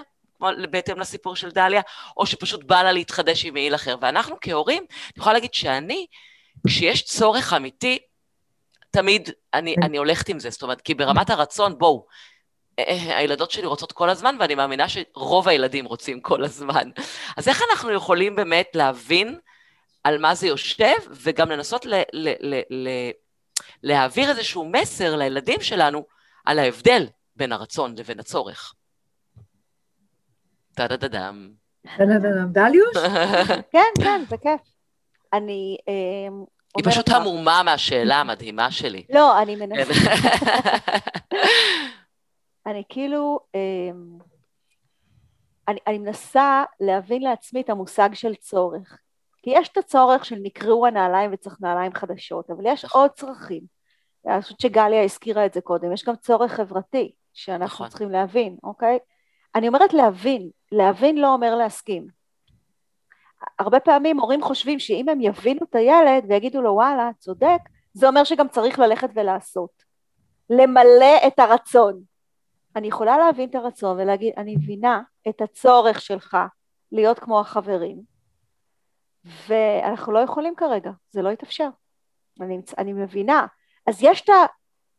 בהתאם 0.72 1.00
לסיפור 1.00 1.36
של 1.36 1.50
דליה, 1.50 1.82
או 2.18 2.26
שפשוט 2.26 2.64
בא 2.64 2.84
לה 2.84 2.92
להתחדש 2.92 3.46
עם 3.46 3.54
מעיל 3.54 3.76
אחר. 3.76 3.96
ואנחנו 4.02 4.36
כהורים, 4.42 4.84
אני 4.90 5.14
יכולה 5.18 5.34
להגיד 5.34 5.54
שאני, 5.54 6.06
כשיש 6.68 7.06
צורך 7.06 7.54
אמיתי, 7.54 8.00
תמיד 8.92 9.30
אני, 9.54 9.76
אני 9.84 9.98
הולכת 9.98 10.30
עם 10.30 10.40
זה, 10.40 10.50
זאת 10.50 10.64
אומרת, 10.64 10.82
כי 10.82 10.94
ברמת 10.94 11.30
הרצון, 11.30 11.78
בואו, 11.78 12.06
הילדות 12.88 13.52
שלי 13.52 13.66
רוצות 13.66 13.92
כל 13.92 14.10
הזמן, 14.10 14.36
ואני 14.40 14.56
מאמינה 14.56 14.86
שרוב 14.90 15.48
הילדים 15.48 15.86
רוצים 15.86 16.22
כל 16.22 16.44
הזמן. 16.44 16.90
אז 17.38 17.48
איך 17.48 17.62
אנחנו 17.72 17.92
יכולים 17.92 18.36
באמת 18.36 18.68
להבין 18.74 19.40
על 20.04 20.18
מה 20.18 20.36
זה 20.36 20.48
יושב, 20.48 20.96
וגם 21.10 21.50
לנסות 21.50 21.86
ל- 21.86 22.02
ל- 22.14 22.54
ל- 22.54 22.62
ל- 22.70 23.12
להעביר 23.84 24.30
איזשהו 24.30 24.66
מסר 24.72 25.16
לילדים 25.16 25.62
שלנו 25.62 26.06
על 26.46 26.60
ההבדל 26.60 27.08
בין 27.36 27.52
הרצון 27.52 27.96
לבין 27.98 28.20
הצורך. 28.20 28.74
טה-דה-דה-דם. 30.76 31.50
טה-דה-דה-דם. 31.98 32.48
דליוש? 32.52 32.98
כן, 33.74 34.04
כן, 34.04 34.22
זה 34.30 34.38
כיף. 34.38 34.62
אני 35.34 35.78
אה, 35.88 35.94
היא 36.78 36.86
פשוט 36.86 37.10
המומה 37.10 37.64
מהשאלה 37.64 38.16
המדהימה 38.16 38.72
שלי. 38.72 39.04
לא, 39.10 39.42
אני 39.42 39.56
מנסה. 39.56 39.94
אני 42.66 42.84
כאילו, 42.90 43.40
אמ, 43.56 44.18
אני, 45.68 45.80
אני 45.88 45.98
מנסה 45.98 46.64
להבין 46.80 47.22
לעצמי 47.22 47.62
את 47.62 47.70
המושג 47.70 48.10
של 48.14 48.36
צורך. 48.36 48.98
כי 49.44 49.50
יש 49.54 49.70
את 49.70 49.78
הצורך 49.78 50.26
של 50.26 50.36
נקראו 50.44 50.88
הנעליים 50.88 51.30
וצריך 51.34 51.58
נעליים 51.62 51.94
חדשות, 51.94 52.50
אבל 52.50 52.64
יש 52.66 52.86
נכון. 52.86 53.02
עוד 53.02 53.12
צרכים. 53.12 53.62
אני 54.28 54.42
חושבת 54.42 54.60
שגליה 54.60 55.04
הזכירה 55.04 55.46
את 55.46 55.54
זה 55.54 55.62
קודם, 55.62 55.94
יש 55.94 56.06
גם 56.06 56.16
צורך 56.16 56.52
חברתי 56.52 57.12
שאנחנו 57.34 57.66
נכון. 57.66 57.88
צריכים 57.88 58.12
להבין, 58.12 58.58
אוקיי? 58.64 59.00
אני 59.56 59.68
אומרת 59.68 59.94
להבין, 59.94 60.50
להבין 60.72 61.18
לא 61.18 61.34
אומר 61.34 61.56
להסכים. 61.56 62.08
הרבה 63.60 63.80
פעמים 63.80 64.20
הורים 64.20 64.44
חושבים 64.44 64.80
שאם 64.80 65.10
הם 65.10 65.22
יבינו 65.22 65.60
את 65.70 65.76
הילד 65.76 66.26
ויגידו 66.28 66.62
לו 66.62 66.72
וואלה, 66.74 67.10
צודק, 67.20 67.60
זה 67.94 68.08
אומר 68.08 68.24
שגם 68.24 68.48
צריך 68.48 68.80
ללכת 68.80 69.10
ולעשות. 69.16 69.84
למלא 70.50 71.28
את 71.28 71.40
הרצון. 71.40 72.11
אני 72.76 72.88
יכולה 72.88 73.18
להבין 73.18 73.50
את 73.50 73.56
הרצון 73.56 74.00
ולהגיד, 74.00 74.34
אני 74.38 74.56
מבינה 74.56 75.02
את 75.30 75.42
הצורך 75.42 76.02
שלך 76.02 76.38
להיות 76.92 77.20
כמו 77.20 77.40
החברים, 77.40 78.02
ואנחנו 79.48 80.12
לא 80.12 80.20
יכולים 80.20 80.56
כרגע, 80.56 80.92
זה 81.10 81.22
לא 81.22 81.30
יתאפשר. 81.30 81.70
אני, 82.42 82.60
אני 82.78 82.94
מבינה. 82.94 83.46
אז 83.88 84.00
יש 84.02 84.22
את 84.22 84.30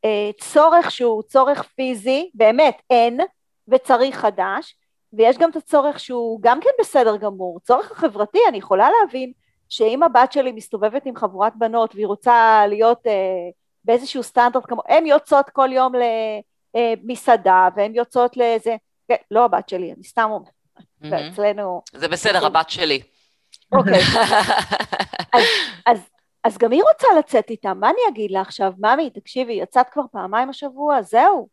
הצורך 0.04 0.90
שהוא 0.90 1.22
צורך 1.22 1.62
פיזי, 1.62 2.30
באמת 2.34 2.82
אין, 2.90 3.20
וצריך 3.68 4.16
חדש, 4.16 4.76
ויש 5.12 5.38
גם 5.38 5.50
את 5.50 5.56
הצורך 5.56 6.00
שהוא 6.00 6.38
גם 6.42 6.60
כן 6.60 6.70
בסדר 6.80 7.16
גמור, 7.16 7.60
צורך 7.60 7.92
החברתי, 7.92 8.38
אני 8.48 8.58
יכולה 8.58 8.88
להבין 9.00 9.32
שאם 9.68 10.02
הבת 10.02 10.32
שלי 10.32 10.52
מסתובבת 10.52 11.06
עם 11.06 11.16
חבורת 11.16 11.52
בנות 11.56 11.94
והיא 11.94 12.06
רוצה 12.06 12.64
להיות 12.68 13.06
אה, 13.06 13.12
באיזשהו 13.84 14.22
סטנדרט 14.22 14.66
כמו, 14.66 14.82
הן 14.88 15.06
יוצאות 15.06 15.50
כל 15.50 15.72
יום 15.72 15.92
למסעדה 16.74 17.68
והן 17.76 17.94
יוצאות 17.94 18.36
לאיזה, 18.36 18.76
כן, 19.08 19.14
לא 19.30 19.44
הבת 19.44 19.68
שלי, 19.68 19.92
אני 19.92 20.04
סתם 20.04 20.28
אומרת, 20.30 20.52
ואצלנו... 21.00 21.82
זה 21.92 22.08
בסדר, 22.08 22.46
הבת 22.46 22.70
שלי. 22.70 23.02
אוקיי. 23.72 24.00
אז, 25.34 25.44
אז, 25.86 25.98
אז 26.44 26.58
גם 26.58 26.72
היא 26.72 26.82
רוצה 26.92 27.06
לצאת 27.18 27.50
איתה, 27.50 27.74
מה 27.74 27.90
אני 27.90 28.00
אגיד 28.08 28.30
לה 28.30 28.40
עכשיו? 28.40 28.72
ממי, 28.78 29.10
תקשיבי, 29.10 29.52
יצאת 29.52 29.86
כבר 29.90 30.02
פעמיים 30.12 30.50
השבוע, 30.50 31.02
זהו. 31.02 31.48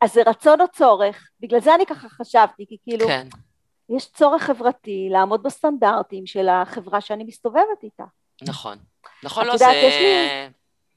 אז 0.00 0.12
זה 0.12 0.22
רצון 0.26 0.60
או 0.60 0.68
צורך, 0.68 1.28
בגלל 1.40 1.60
זה 1.60 1.74
אני 1.74 1.86
ככה 1.86 2.08
חשבתי, 2.08 2.66
כי 2.68 2.76
כאילו, 2.82 3.06
כן. 3.06 3.26
יש 3.96 4.06
צורך 4.06 4.42
חברתי 4.42 5.08
לעמוד 5.10 5.42
בסטנדרטים 5.42 6.26
של 6.26 6.48
החברה 6.48 7.00
שאני 7.00 7.24
מסתובבת 7.24 7.82
איתה. 7.82 8.04
נכון. 8.42 8.78
נכון, 9.22 9.46
לא, 9.46 9.56
זה... 9.56 9.64
יש 9.64 9.94
לי... 9.94 10.48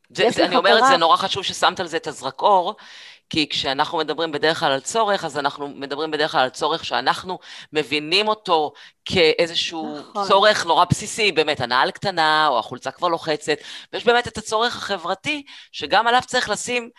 זה, 0.09 0.29
זה, 0.29 0.45
אני 0.45 0.55
אומרת, 0.55 0.83
זה 0.87 0.97
נורא 0.97 1.17
חשוב 1.17 1.43
ששמת 1.43 1.79
על 1.79 1.87
זה 1.87 1.97
את 1.97 2.07
הזרקור, 2.07 2.75
כי 3.33 3.49
כשאנחנו 3.49 3.97
מדברים 3.97 4.31
בדרך 4.31 4.59
כלל 4.59 4.71
על 4.71 4.79
צורך, 4.79 5.25
אז 5.25 5.37
אנחנו 5.37 5.67
מדברים 5.67 6.11
בדרך 6.11 6.31
כלל 6.31 6.41
על 6.41 6.49
צורך 6.49 6.85
שאנחנו 6.85 7.39
מבינים 7.73 8.27
אותו 8.27 8.73
כאיזשהו 9.05 9.97
נכון. 9.99 10.27
צורך 10.27 10.65
נורא 10.65 10.85
בסיסי, 10.89 11.31
באמת, 11.31 11.61
הנעל 11.61 11.91
קטנה, 11.91 12.47
או 12.47 12.59
החולצה 12.59 12.91
כבר 12.91 13.07
לוחצת, 13.07 13.57
ויש 13.93 14.05
באמת 14.05 14.27
את 14.27 14.37
הצורך 14.37 14.77
החברתי, 14.77 15.43
שגם 15.71 16.07
עליו 16.07 16.21
צריך 16.27 16.49
לשים 16.49 16.89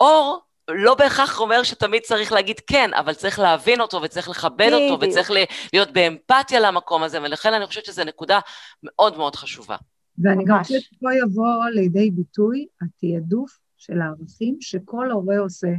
אור 0.00 0.40
לא 0.68 0.94
בהכרח 0.94 1.40
אומר 1.40 1.62
שתמיד 1.62 2.02
צריך 2.02 2.32
להגיד 2.32 2.60
כן, 2.66 2.90
אבל 2.94 3.14
צריך 3.14 3.38
להבין 3.38 3.80
אותו 3.80 4.02
וצריך 4.02 4.28
לכבד 4.28 4.70
אותו 4.72 5.00
וצריך 5.00 5.30
להיות 5.72 5.90
באמפתיה 5.90 6.60
למקום 6.60 7.02
הזה, 7.02 7.22
ולכן 7.22 7.54
אני 7.54 7.66
חושבת 7.66 7.84
שזו 7.84 8.04
נקודה 8.04 8.38
מאוד 8.82 9.16
מאוד 9.16 9.36
חשובה. 9.36 9.76
ואני 10.18 10.44
גם 10.44 10.62
חושבת 10.62 10.82
שפה 10.82 11.08
יבוא 11.22 11.64
לידי 11.74 12.10
ביטוי 12.10 12.66
התעדוף 12.82 13.61
של 13.82 14.00
הערכים 14.00 14.56
שכל 14.60 15.10
הורה 15.10 15.38
עושה 15.38 15.72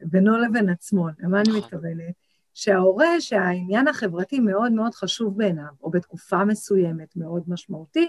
בינו 0.00 0.38
לבין 0.38 0.68
עצמו. 0.68 1.08
למה 1.18 1.40
אני 1.40 1.48
נכון. 1.48 1.62
מתכוונת? 1.62 2.14
שההורה, 2.54 3.20
שהעניין 3.20 3.88
החברתי 3.88 4.40
מאוד 4.40 4.72
מאוד 4.72 4.94
חשוב 4.94 5.38
בעיניו, 5.38 5.72
או 5.82 5.90
בתקופה 5.90 6.44
מסוימת 6.44 7.16
מאוד 7.16 7.42
משמעותי, 7.48 8.08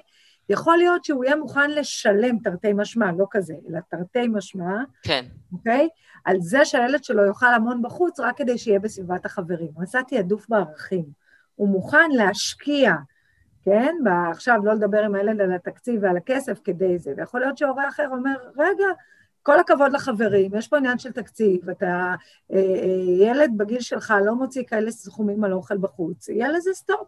יכול 0.50 0.78
להיות 0.78 1.06
שהוא 1.06 1.24
יהיה 1.24 1.36
מוכן 1.36 1.72
לשלם 1.72 2.40
תרתי 2.40 2.74
משמע, 2.74 3.12
לא 3.12 3.26
כזה, 3.32 3.54
אלא 3.70 3.80
תרתי 3.90 4.28
משמע, 4.28 4.84
כן. 5.02 5.26
אוקיי? 5.54 5.90
על 6.26 6.38
זה 6.40 6.66
שהילד 6.66 7.04
שלו 7.04 7.26
יאכל 7.26 7.54
המון 7.54 7.82
בחוץ 7.82 8.20
רק 8.20 8.38
כדי 8.38 8.58
שיהיה 8.58 8.80
בסביבת 8.80 9.26
החברים. 9.26 9.70
הוא 9.74 9.84
עשה 9.84 10.00
תעדוף 10.08 10.50
בערכים. 10.50 11.06
הוא 11.56 11.70
מוכן 11.70 12.12
להשקיע, 12.12 12.94
כן? 13.66 13.96
עכשיו 14.32 14.60
לא 14.64 14.74
לדבר 14.74 15.04
עם 15.04 15.16
הילד 15.16 15.42
על 15.42 15.54
התקציב 15.54 16.00
ועל 16.04 16.18
הכסף 16.18 16.60
כדי 16.64 16.98
זה, 16.98 17.14
ויכול 17.18 17.40
להיות 17.40 17.58
שהורה 17.58 17.90
אחר 17.90 18.08
אומר, 18.12 18.36
רגע, 18.58 18.86
כל 19.44 19.60
הכבוד 19.60 19.92
לחברים, 19.94 20.52
יש 20.56 20.68
פה 20.68 20.78
עניין 20.78 20.98
של 20.98 21.12
תקציב, 21.12 21.70
אתה 21.70 22.16
אה, 22.54 22.58
אה, 22.58 23.26
ילד 23.28 23.52
בגיל 23.58 23.80
שלך 23.80 24.14
לא 24.26 24.36
מוציא 24.36 24.64
כאלה 24.68 24.92
סכומים 24.92 25.44
על 25.44 25.54
אוכל 25.54 25.78
בחוץ, 25.78 26.30
יהיה 26.30 26.50
לזה 26.50 26.74
סטופ. 26.74 27.08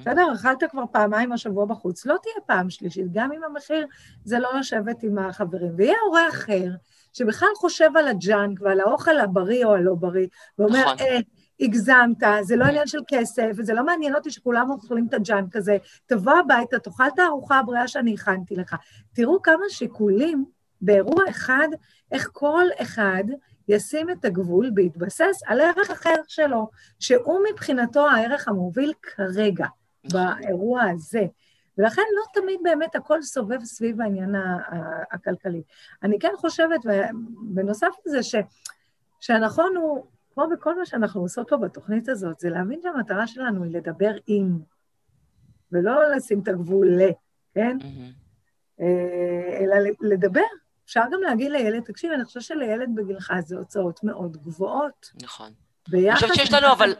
בסדר? 0.00 0.32
אכלת 0.34 0.64
כבר 0.70 0.84
פעמיים 0.92 1.32
השבוע 1.32 1.64
בחוץ, 1.64 2.06
לא 2.06 2.16
תהיה 2.22 2.34
פעם 2.46 2.70
שלישית, 2.70 3.06
גם 3.12 3.32
אם 3.32 3.44
המחיר 3.44 3.86
זה 4.24 4.38
לא 4.38 4.48
לשבת 4.58 5.02
עם 5.02 5.18
החברים. 5.18 5.72
ויהיה 5.76 5.96
הורה 6.06 6.28
אחר, 6.28 6.70
שבכלל 7.12 7.48
חושב 7.56 7.90
על 7.96 8.08
הג'אנק 8.08 8.58
ועל 8.62 8.80
האוכל 8.80 9.18
הבריא 9.18 9.64
או 9.64 9.74
הלא 9.74 9.94
בריא, 9.94 10.26
ואומר, 10.58 10.80
נכון. 10.80 10.96
אה, 11.00 11.18
הגזמת, 11.60 12.22
זה 12.42 12.56
לא 12.56 12.64
עניין 12.64 12.86
של 12.86 12.98
כסף, 13.08 13.50
וזה 13.56 13.74
לא 13.74 13.86
מעניין 13.86 14.14
אותי 14.14 14.30
שכולם 14.30 14.70
אוכלים 14.70 15.06
את 15.08 15.14
הג'אנק 15.14 15.56
הזה, 15.56 15.76
תבוא 16.06 16.32
הביתה, 16.32 16.78
תאכל 16.78 17.06
את 17.14 17.18
הארוחה 17.18 17.58
הבריאה 17.58 17.88
שאני 17.88 18.14
הכנתי 18.14 18.56
לך. 18.56 18.76
תראו 19.12 19.42
כמה 19.42 19.64
שיקולים 19.68 20.44
באירוע 20.80 21.22
אחד, 21.28 21.68
איך 22.12 22.30
כל 22.32 22.64
אחד 22.82 23.24
ישים 23.68 24.10
את 24.10 24.24
הגבול 24.24 24.70
בהתבסס 24.74 25.40
על 25.46 25.60
ערך 25.60 25.90
אחר 25.90 26.14
שלו, 26.26 26.70
שהוא 27.00 27.40
מבחינתו 27.52 28.08
הערך 28.08 28.48
המוביל 28.48 28.92
כרגע, 29.02 29.66
באירוע 30.12 30.82
הזה. 30.82 31.26
ולכן 31.78 32.02
לא 32.16 32.40
תמיד 32.40 32.60
באמת 32.62 32.94
הכל 32.94 33.22
סובב 33.22 33.64
סביב 33.64 34.00
העניין 34.00 34.34
הכלכלי. 35.12 35.62
אני 36.02 36.18
כן 36.18 36.32
חושבת, 36.36 36.80
בנוסף 37.42 37.88
לזה, 38.06 38.22
ש, 38.22 38.34
שהנכון 39.20 39.76
הוא, 39.76 40.06
כמו 40.38 40.46
בכל 40.56 40.78
מה 40.78 40.86
שאנחנו 40.86 41.20
עושות 41.20 41.48
פה 41.48 41.56
בתוכנית 41.56 42.08
הזאת, 42.08 42.40
זה 42.40 42.50
להבין 42.50 42.80
שהמטרה 42.82 43.26
שלנו 43.26 43.64
היא 43.64 43.72
לדבר 43.72 44.10
עם, 44.26 44.58
ולא 45.72 46.10
לשים 46.16 46.40
את 46.40 46.48
הגבול 46.48 46.88
ל, 46.88 47.10
כן? 47.54 47.78
Mm-hmm. 47.80 48.82
אלא 49.60 49.76
לדבר, 50.00 50.40
אפשר 50.84 51.02
גם 51.12 51.20
להגיד 51.22 51.50
לילד, 51.50 51.82
תקשיב, 51.84 52.12
אני 52.12 52.24
חושבת 52.24 52.42
שלילד 52.42 52.88
בגילך 52.94 53.32
זה 53.44 53.56
הוצאות 53.56 54.04
מאוד 54.04 54.36
גבוהות. 54.36 55.10
נכון. 55.22 55.52
ביחד... 55.88 56.24
אני 56.24 56.32
חושבת 56.32 56.34
שיש 56.34 56.52
לנו, 56.52 56.72
אבל... 56.72 56.94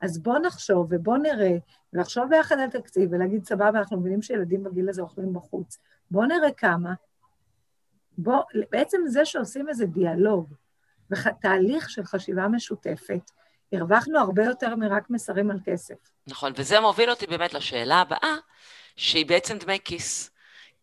אז 0.00 0.22
בוא 0.22 0.38
נחשוב 0.38 0.86
ובוא 0.90 1.16
נראה, 1.16 1.56
ולחשוב 1.92 2.24
ביחד 2.30 2.58
על 2.58 2.70
תקציב 2.70 3.12
ולהגיד, 3.12 3.44
סבבה, 3.44 3.78
אנחנו 3.78 3.96
מבינים 4.00 4.22
שילדים 4.22 4.64
בגיל 4.64 4.88
הזה 4.88 5.02
אוכלים 5.02 5.32
בחוץ. 5.32 5.78
בוא 6.10 6.26
נראה 6.26 6.52
כמה. 6.52 6.94
בוא, 8.18 8.42
בעצם 8.70 8.98
זה 9.06 9.24
שעושים 9.24 9.68
איזה 9.68 9.86
דיאלוג 9.86 10.54
ותהליך 11.10 11.90
של 11.90 12.04
חשיבה 12.04 12.48
משותפת, 12.48 13.30
הרווחנו 13.72 14.18
הרבה 14.18 14.44
יותר 14.44 14.76
מרק 14.76 15.10
מסרים 15.10 15.50
על 15.50 15.58
כסף. 15.64 15.94
נכון, 16.26 16.52
וזה 16.56 16.80
מוביל 16.80 17.10
אותי 17.10 17.26
באמת 17.26 17.54
לשאלה 17.54 18.00
הבאה, 18.00 18.34
שהיא 18.96 19.26
בעצם 19.26 19.58
דמי 19.58 19.78
כיס. 19.84 20.30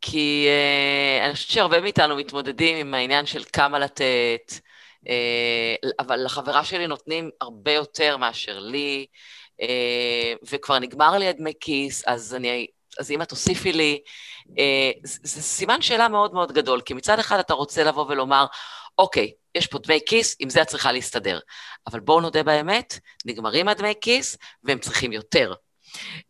כי 0.01 0.47
uh, 0.47 1.25
אני 1.25 1.33
חושבת 1.33 1.51
שהרבה 1.51 1.81
מאיתנו 1.81 2.15
מתמודדים 2.15 2.77
עם 2.77 2.93
העניין 2.93 3.25
של 3.25 3.43
כמה 3.53 3.79
לתת, 3.79 4.51
uh, 4.51 5.09
אבל 5.99 6.25
לחברה 6.25 6.63
שלי 6.63 6.87
נותנים 6.87 7.29
הרבה 7.41 7.71
יותר 7.71 8.17
מאשר 8.17 8.59
לי, 8.59 9.05
uh, 9.61 9.65
וכבר 10.51 10.79
נגמר 10.79 11.17
לי 11.17 11.27
הדמי 11.27 11.53
כיס, 11.59 12.03
אז, 12.07 12.35
אני, 12.35 12.67
אז 12.99 13.11
אם 13.11 13.21
את 13.21 13.29
תוסיפי 13.29 13.73
לי, 13.73 14.01
זה, 15.03 15.19
זה 15.23 15.41
סימן 15.41 15.81
שאלה 15.81 16.07
מאוד 16.07 16.33
מאוד 16.33 16.51
גדול, 16.51 16.81
כי 16.81 16.93
מצד 16.93 17.19
אחד 17.19 17.39
אתה 17.39 17.53
רוצה 17.53 17.83
לבוא 17.83 18.05
ולומר, 18.09 18.45
אוקיי, 18.97 19.31
יש 19.55 19.67
פה 19.67 19.79
דמי 19.79 19.99
כיס, 20.05 20.35
עם 20.39 20.49
זה 20.49 20.61
את 20.61 20.67
צריכה 20.67 20.91
להסתדר. 20.91 21.39
אבל 21.87 21.99
בואו 21.99 22.21
נודה 22.21 22.43
באמת, 22.43 22.99
נגמרים 23.25 23.67
הדמי 23.67 23.93
כיס, 24.01 24.37
והם 24.63 24.79
צריכים 24.79 25.11
יותר. 25.11 25.53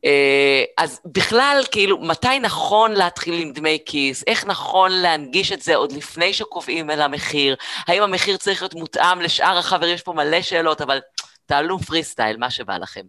אה, 0.06 0.64
אז 0.78 1.02
בכלל, 1.06 1.62
כאילו, 1.72 1.98
מתי 2.02 2.40
נכון 2.40 2.92
להתחיל 2.92 3.42
עם 3.42 3.54
דמי 3.54 3.78
כיס? 3.86 4.24
איך 4.28 4.46
נכון 4.46 4.92
להנגיש 4.92 5.52
את 5.52 5.62
זה 5.62 5.76
עוד 5.76 5.92
לפני 5.92 6.34
שקובעים 6.34 6.90
על 6.90 7.02
המחיר? 7.02 7.56
האם 7.88 8.04
המחיר 8.04 8.38
צריך 8.38 8.62
להיות 8.62 8.74
מותאם 8.74 9.22
לשאר 9.22 9.58
החברים? 9.58 9.96
יש 9.96 10.02
פה 10.02 10.14
מלא 10.14 10.42
שאלות, 10.42 10.82
אבל 10.82 11.00
תעלו 11.46 11.80
פרי 11.80 12.04
סטייל, 12.04 12.38
מה 12.38 12.50
שבא 12.50 12.78
לכם. 12.78 13.06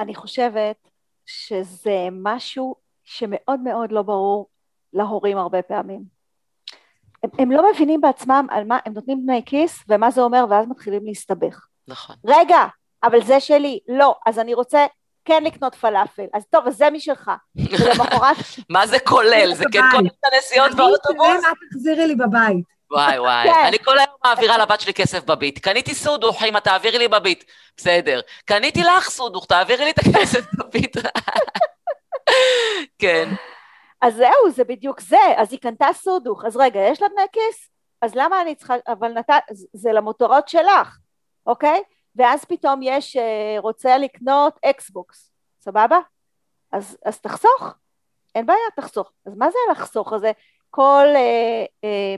אני 0.00 0.14
חושבת 0.14 0.88
שזה 1.26 2.08
משהו 2.10 2.74
שמאוד 3.04 3.60
מאוד 3.60 3.92
לא 3.92 4.02
ברור 4.02 4.48
להורים 4.92 5.38
הרבה 5.38 5.62
פעמים. 5.62 6.19
הם, 7.22 7.30
הם 7.38 7.50
לא 7.50 7.70
מבינים 7.72 8.00
בעצמם 8.00 8.46
על 8.50 8.64
מה, 8.64 8.78
הם 8.86 8.92
נותנים 8.92 9.20
דמי 9.22 9.42
כיס 9.46 9.84
ומה 9.88 10.10
זה 10.10 10.20
אומר, 10.20 10.44
ואז 10.50 10.66
מתחילים 10.68 11.06
להסתבך. 11.06 11.66
נכון. 11.88 12.16
רגע, 12.26 12.66
אבל 13.04 13.24
זה 13.24 13.40
שלי, 13.40 13.78
לא, 13.88 14.14
אז 14.26 14.38
אני 14.38 14.54
רוצה 14.54 14.86
כן 15.24 15.44
לקנות 15.44 15.74
פלאפל, 15.74 16.26
אז 16.34 16.44
טוב, 16.50 16.66
אז 16.66 16.76
זה 16.76 16.90
משלך. 16.90 17.30
ולמחרת... 17.56 18.36
מה 18.70 18.86
זה 18.86 18.98
כולל? 18.98 19.54
זה 19.54 19.64
כן 19.72 19.82
כל 19.90 20.06
את 20.06 20.32
הנסיעות 20.32 20.74
באוטובוס? 20.74 21.26
אני 21.28 21.38
אשלם, 21.38 21.52
את 21.52 21.68
תחזירי 21.70 22.06
לי 22.06 22.14
בבית. 22.14 22.80
וואי 22.92 23.18
וואי, 23.18 23.48
כן. 23.48 23.64
אני 23.66 23.78
כל 23.78 23.98
היום 23.98 24.16
מעבירה 24.24 24.58
לבת 24.58 24.80
שלי 24.80 24.94
כסף 24.94 25.24
בביט. 25.24 25.58
קניתי 25.58 25.94
סודוך, 25.94 26.42
אמא, 26.42 26.58
תעבירי 26.58 26.98
לי 26.98 27.08
בביט. 27.08 27.44
בסדר. 27.76 28.20
קניתי 28.44 28.82
לך 28.82 29.10
סודוך, 29.10 29.46
תעבירי 29.46 29.84
לי 29.84 29.90
את 29.90 29.98
הכסף 29.98 30.44
בביט. 30.54 30.96
כן. 33.02 33.28
אז 34.00 34.14
זהו, 34.14 34.50
זה 34.50 34.64
בדיוק 34.64 35.00
זה. 35.00 35.16
אז 35.36 35.52
היא 35.52 35.60
קנתה 35.60 35.86
סודוך, 35.92 36.44
אז 36.44 36.56
רגע, 36.56 36.80
יש 36.80 37.02
לה 37.02 37.08
דמי 37.08 37.22
כיס? 37.32 37.70
אז 38.02 38.14
למה 38.14 38.42
אני 38.42 38.54
צריכה... 38.54 38.74
אבל 38.88 39.12
נת... 39.12 39.30
זה 39.72 39.92
למותרות 39.92 40.48
שלך, 40.48 40.98
אוקיי? 41.46 41.82
ואז 42.16 42.44
פתאום 42.44 42.80
יש 42.82 43.16
אה, 43.16 43.56
רוצה 43.58 43.98
לקנות 43.98 44.58
אקסבוקס, 44.64 45.32
סבבה? 45.60 45.98
אז, 46.72 46.98
אז 47.04 47.20
תחסוך, 47.20 47.74
אין 48.34 48.46
בעיה, 48.46 48.58
תחסוך. 48.76 49.12
אז 49.26 49.34
מה 49.36 49.50
זה 49.50 49.58
לחסוך 49.70 50.12
הזה? 50.12 50.32
כל, 50.70 51.06
אה, 51.14 51.64
אה, 51.84 52.14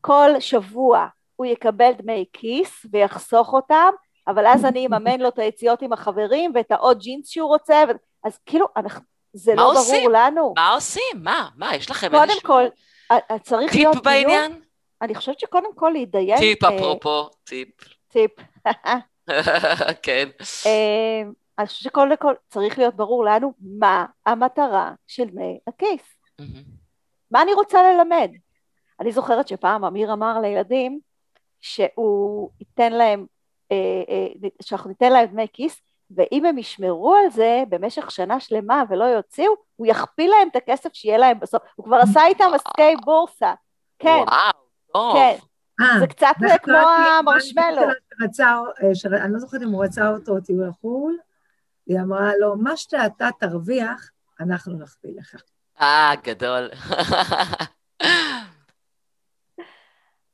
כל 0.00 0.30
שבוע 0.40 1.06
הוא 1.36 1.46
יקבל 1.46 1.92
דמי 1.92 2.24
כיס 2.32 2.86
ויחסוך 2.92 3.52
אותם, 3.52 3.90
אבל 4.28 4.46
אז 4.46 4.64
אני 4.64 4.86
אממן 4.86 5.20
לו 5.20 5.28
את 5.28 5.38
היציאות 5.38 5.82
עם 5.82 5.92
החברים 5.92 6.52
ואת 6.54 6.70
העוד 6.70 6.98
ג'ינס 6.98 7.28
שהוא 7.28 7.48
רוצה, 7.48 7.84
ו... 7.88 7.92
אז 8.24 8.38
כאילו, 8.46 8.66
אנחנו, 8.76 9.04
זה 9.32 9.54
לא 9.54 9.72
עושים? 9.72 10.00
ברור 10.00 10.12
לנו. 10.12 10.54
מה 10.56 10.70
עושים? 10.70 11.16
מה? 11.16 11.48
מה, 11.56 11.76
יש 11.76 11.90
לכם 11.90 12.14
איזשהו... 12.14 12.40
קודם 12.42 12.68
כל, 13.10 13.34
צריך 13.42 13.74
להיות 13.74 13.94
טיפ 13.94 14.04
בעניין? 14.04 14.60
אני 15.02 15.14
חושבת 15.14 15.40
שקודם 15.40 15.74
כל 15.74 15.90
להתדיין... 15.94 16.38
טיפ 16.38 16.64
אפרופו, 16.64 17.28
טיפ. 17.44 17.68
טיפ. 18.08 18.30
כן. 20.02 20.28
אני 21.58 21.66
חושבת 21.66 21.82
שקודם 21.82 22.16
כל 22.16 22.34
צריך 22.48 22.78
להיות 22.78 22.94
ברור 22.94 23.24
לנו 23.24 23.52
מה 23.60 24.06
המטרה 24.26 24.92
של 25.06 25.24
דמי 25.24 25.58
הכיס. 25.66 26.02
מה 27.30 27.42
אני 27.42 27.54
רוצה 27.54 27.82
ללמד? 27.82 28.30
אני 29.00 29.12
זוכרת 29.12 29.48
שפעם 29.48 29.84
אמיר 29.84 30.12
אמר 30.12 30.40
לילדים 30.40 31.00
שהוא 31.60 32.50
ייתן 32.60 32.92
להם, 32.92 33.26
אה, 33.72 33.76
אה, 34.08 34.48
שאנחנו 34.62 34.88
ניתן 34.88 35.12
להם 35.12 35.26
דמי 35.26 35.46
כיס, 35.52 35.80
ואם 36.16 36.44
הם 36.44 36.58
ישמרו 36.58 37.14
על 37.14 37.30
זה 37.30 37.62
במשך 37.68 38.10
שנה 38.10 38.40
שלמה 38.40 38.82
ולא 38.88 39.04
יוציאו, 39.04 39.52
הוא 39.76 39.86
יכפיל 39.86 40.30
להם 40.30 40.48
את 40.48 40.56
הכסף 40.56 40.90
שיהיה 40.92 41.18
להם 41.18 41.40
בסוף. 41.40 41.62
הוא 41.74 41.84
כבר 41.84 41.96
עשה 41.96 42.26
איתם 42.26 42.50
עסקי 42.54 42.96
בורסה. 43.04 43.54
כן. 43.98 44.08
וואו, 44.08 44.52
טוב. 44.92 45.14
כן. 45.14 45.36
אה, 45.80 45.98
זה 46.00 46.06
קצת 46.06 46.34
כמו 46.62 46.78
המרשמלו. 47.18 47.82
אני 49.12 49.32
לא 49.32 49.38
זוכרת 49.38 49.62
אם 49.62 49.68
הוא 49.68 49.84
רצה 49.84 50.08
אותו 50.08 50.32
אותי 50.32 50.52
בחו"ל, 50.52 51.18
היא 51.86 52.00
אמרה 52.00 52.30
לו, 52.40 52.56
מה 52.56 52.76
שאתה 52.76 53.28
תרוויח, 53.38 54.10
אנחנו 54.40 54.78
נכפיל 54.78 55.14
לך. 55.18 55.34
אה, 55.80 56.12
גדול. 56.24 56.70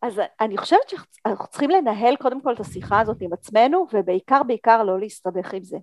אז 0.02 0.20
אני 0.40 0.58
חושבת 0.58 0.88
שאנחנו 0.88 1.46
צריכים 1.46 1.70
לנהל 1.70 2.16
קודם 2.16 2.40
כל 2.40 2.54
את 2.54 2.60
השיחה 2.60 3.00
הזאת 3.00 3.16
עם 3.20 3.32
עצמנו, 3.32 3.86
ובעיקר 3.92 4.42
בעיקר 4.42 4.82
לא 4.82 5.00
להסתבך 5.00 5.54
עם 5.54 5.64
זה. 5.64 5.76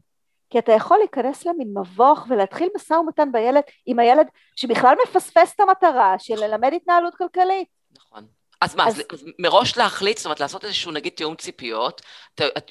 כי 0.50 0.60
אתה 0.60 0.72
יכול 0.72 0.98
להיכנס 0.98 1.46
למין 1.46 1.74
מבוך 1.78 2.26
ולהתחיל 2.30 2.70
משא 2.76 2.94
ומתן 2.94 3.32
בילד, 3.32 3.64
עם 3.86 4.00
הילד 4.00 4.28
שבכלל 4.56 4.96
מפספס 5.04 5.54
את 5.56 5.60
המטרה 5.60 6.16
של 6.20 6.36
ללמד 6.36 6.72
התנהלות 6.76 7.16
כלכלית. 7.16 7.68
נכון. 7.98 8.26
אז 8.62 8.76
מה, 8.76 8.88
אז... 8.88 9.02
אז 9.14 9.26
מראש 9.40 9.78
להחליט, 9.78 10.18
זאת 10.18 10.26
אומרת 10.26 10.40
לעשות 10.40 10.66
איזשהו 10.66 10.92
נגיד 10.92 11.14
תיאום 11.14 11.36
ציפיות, 11.36 12.02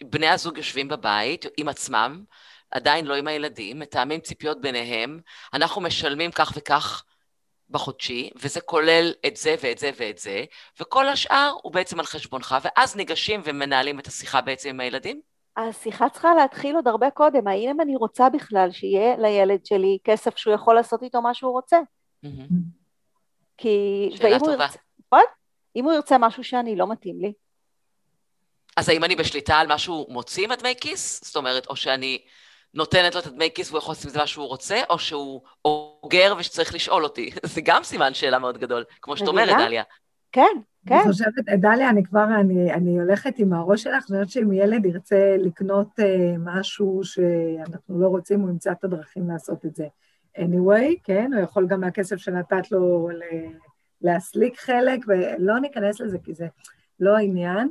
בני 0.05 0.29
הזוג 0.29 0.57
יושבים 0.57 0.89
בבית 0.89 1.47
עם 1.57 1.69
עצמם, 1.69 2.25
עדיין 2.71 3.07
לא 3.07 3.15
עם 3.15 3.27
הילדים, 3.27 3.79
מתאמים 3.79 4.21
ציפיות 4.21 4.61
ביניהם, 4.61 5.21
אנחנו 5.55 5.81
משלמים 5.81 6.31
כך 6.31 6.53
וכך 6.57 7.05
בחודשי, 7.71 8.31
וזה 8.37 8.61
כולל 8.61 9.13
את 9.27 9.37
זה 9.37 9.55
ואת 9.61 9.79
זה 9.79 9.91
ואת 9.97 10.19
זה, 10.19 10.45
וכל 10.81 11.09
השאר 11.09 11.53
הוא 11.63 11.73
בעצם 11.73 12.01
על 12.01 12.07
חשבונך, 12.07 12.57
ואז 12.63 12.97
ניגשים 12.97 13.41
ומנהלים 13.45 13.99
את 13.99 14.07
השיחה 14.07 14.41
בעצם 14.41 14.69
עם 14.69 14.81
הילדים? 14.81 15.21
השיחה 15.57 16.09
צריכה 16.09 16.35
להתחיל 16.35 16.77
עוד 16.77 16.89
הרבה 16.89 17.11
קודם, 17.11 17.49
האם 17.49 17.81
אני 17.81 17.97
רוצה 17.97 18.29
בכלל 18.29 18.71
שיהיה 18.73 19.17
לילד 19.17 19.67
שלי 19.67 19.99
כסף 20.05 20.37
שהוא 20.37 20.55
יכול 20.55 20.75
לעשות 20.75 21.03
איתו 21.03 21.23
מה 21.23 21.35
שהוא 21.35 21.53
רוצה? 21.53 21.79
כי... 23.57 24.09
שאלה 24.17 24.39
טובה. 24.39 24.53
ירצה, 24.53 24.79
נכון? 25.07 25.25
אם 25.77 25.85
הוא 25.85 25.93
ירצה 25.93 26.19
משהו 26.19 26.45
שאני 26.45 26.77
לא 26.77 26.87
מתאים 26.87 27.21
לי. 27.21 27.33
אז 28.77 28.89
האם 28.89 29.05
אני 29.05 29.17
בשליטה 29.17 29.57
על 29.57 29.67
מה 29.67 29.79
שהוא 29.79 30.13
מוציא 30.13 30.45
עם 30.45 30.51
הדמי 30.51 30.75
כיס? 30.81 31.25
זאת 31.25 31.37
אומרת, 31.37 31.67
או 31.67 31.77
שאני 31.77 32.25
נותנת 32.75 33.15
לו 33.15 33.21
את 33.21 33.27
הדמי 33.27 33.51
כיס 33.55 33.71
והוא 33.71 33.79
יכול 33.79 33.93
לעשות 33.93 34.05
עם 34.05 34.11
זה 34.11 34.19
מה 34.19 34.27
שהוא 34.27 34.47
רוצה, 34.47 34.81
או 34.91 34.99
שהוא 34.99 35.41
אוגר 35.65 36.35
ושצריך 36.39 36.75
לשאול 36.75 37.05
אותי. 37.05 37.31
זה 37.55 37.61
גם 37.65 37.85
סימן 37.85 38.15
שאלה 38.15 38.39
מאוד 38.39 38.59
גדול, 38.59 38.85
כמו 39.03 39.17
שאת 39.17 39.29
אומרת, 39.29 39.57
דליה. 39.59 39.83
כן, 40.33 40.43
כן. 40.87 40.95
אני 40.95 41.05
חושבת, 41.05 41.45
דליה, 41.59 41.91
אני 41.91 42.05
כבר, 42.05 42.27
אני, 42.41 42.73
אני 42.73 42.99
הולכת 43.01 43.39
עם 43.39 43.53
הראש 43.53 43.83
שלך, 43.83 43.93
אני 43.93 44.03
חושבת 44.03 44.31
שאם 44.31 44.53
ילד 44.53 44.87
ירצה 44.87 45.37
לקנות 45.39 45.89
uh, 46.01 46.03
משהו 46.39 47.01
שאנחנו 47.05 48.01
לא 48.01 48.09
רוצים, 48.09 48.41
הוא 48.41 48.51
ימצא 48.51 48.73
את 48.73 48.85
הדרכים 48.85 49.31
לעשות 49.31 49.67
את 49.67 49.75
זה. 49.75 49.87
anyway, 50.39 51.01
כן, 51.05 51.31
הוא 51.35 51.43
יכול 51.43 51.67
גם 51.67 51.81
מהכסף 51.81 52.17
שנתת 52.17 52.71
לו 52.71 53.09
להסליק 54.03 54.61
חלק, 54.61 55.01
ולא 55.07 55.59
ניכנס 55.61 56.01
לזה 56.01 56.19
כי 56.25 56.35
זה 56.35 56.47
לא 57.01 57.17
העניין. 57.17 57.69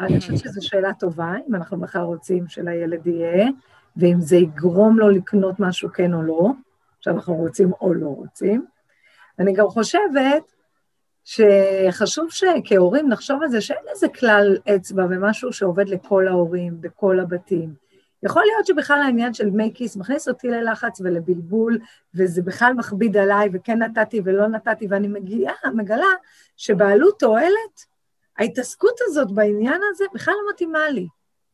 אני 0.00 0.20
חושבת 0.20 0.38
שזו 0.38 0.66
שאלה 0.66 0.94
טובה, 0.94 1.34
אם 1.48 1.54
אנחנו 1.54 1.80
בכלל 1.80 2.02
רוצים 2.02 2.48
שלילד 2.48 3.06
יהיה. 3.06 3.48
ואם 3.96 4.20
זה 4.20 4.36
יגרום 4.36 4.98
לו 4.98 5.08
לקנות 5.08 5.60
משהו 5.60 5.88
כן 5.92 6.14
או 6.14 6.22
לא, 6.22 6.50
שאנחנו 7.00 7.34
רוצים 7.34 7.72
או 7.80 7.94
לא 7.94 8.06
רוצים. 8.06 8.66
אני 9.38 9.52
גם 9.52 9.68
חושבת 9.68 10.52
שחשוב 11.24 12.26
שכהורים 12.30 13.08
נחשוב 13.08 13.42
על 13.42 13.48
זה 13.48 13.60
שאין 13.60 13.84
איזה 13.90 14.08
כלל 14.08 14.56
אצבע 14.76 15.04
ומשהו 15.10 15.52
שעובד 15.52 15.88
לכל 15.88 16.28
ההורים, 16.28 16.80
בכל 16.80 17.20
הבתים. 17.20 17.74
יכול 18.22 18.42
להיות 18.42 18.66
שבכלל 18.66 19.02
העניין 19.02 19.34
של 19.34 19.50
דמי 19.50 19.70
כיס 19.74 19.96
מכניס 19.96 20.28
אותי 20.28 20.48
ללחץ 20.48 21.00
ולבלבול, 21.00 21.78
וזה 22.14 22.42
בכלל 22.42 22.72
מכביד 22.72 23.16
עליי, 23.16 23.48
וכן 23.52 23.78
נתתי 23.82 24.20
ולא 24.24 24.48
נתתי, 24.48 24.86
ואני 24.90 25.08
מגיעה, 25.08 25.54
מגלה 25.74 26.06
שבעלות 26.56 27.18
תועלת, 27.18 27.91
ההתעסקות 28.42 28.98
הזאת 29.00 29.32
בעניין 29.32 29.80
הזה 29.90 30.04
בכלל 30.14 30.34
לא 30.34 30.52
מתאימה 30.52 30.90
לי. 30.90 31.06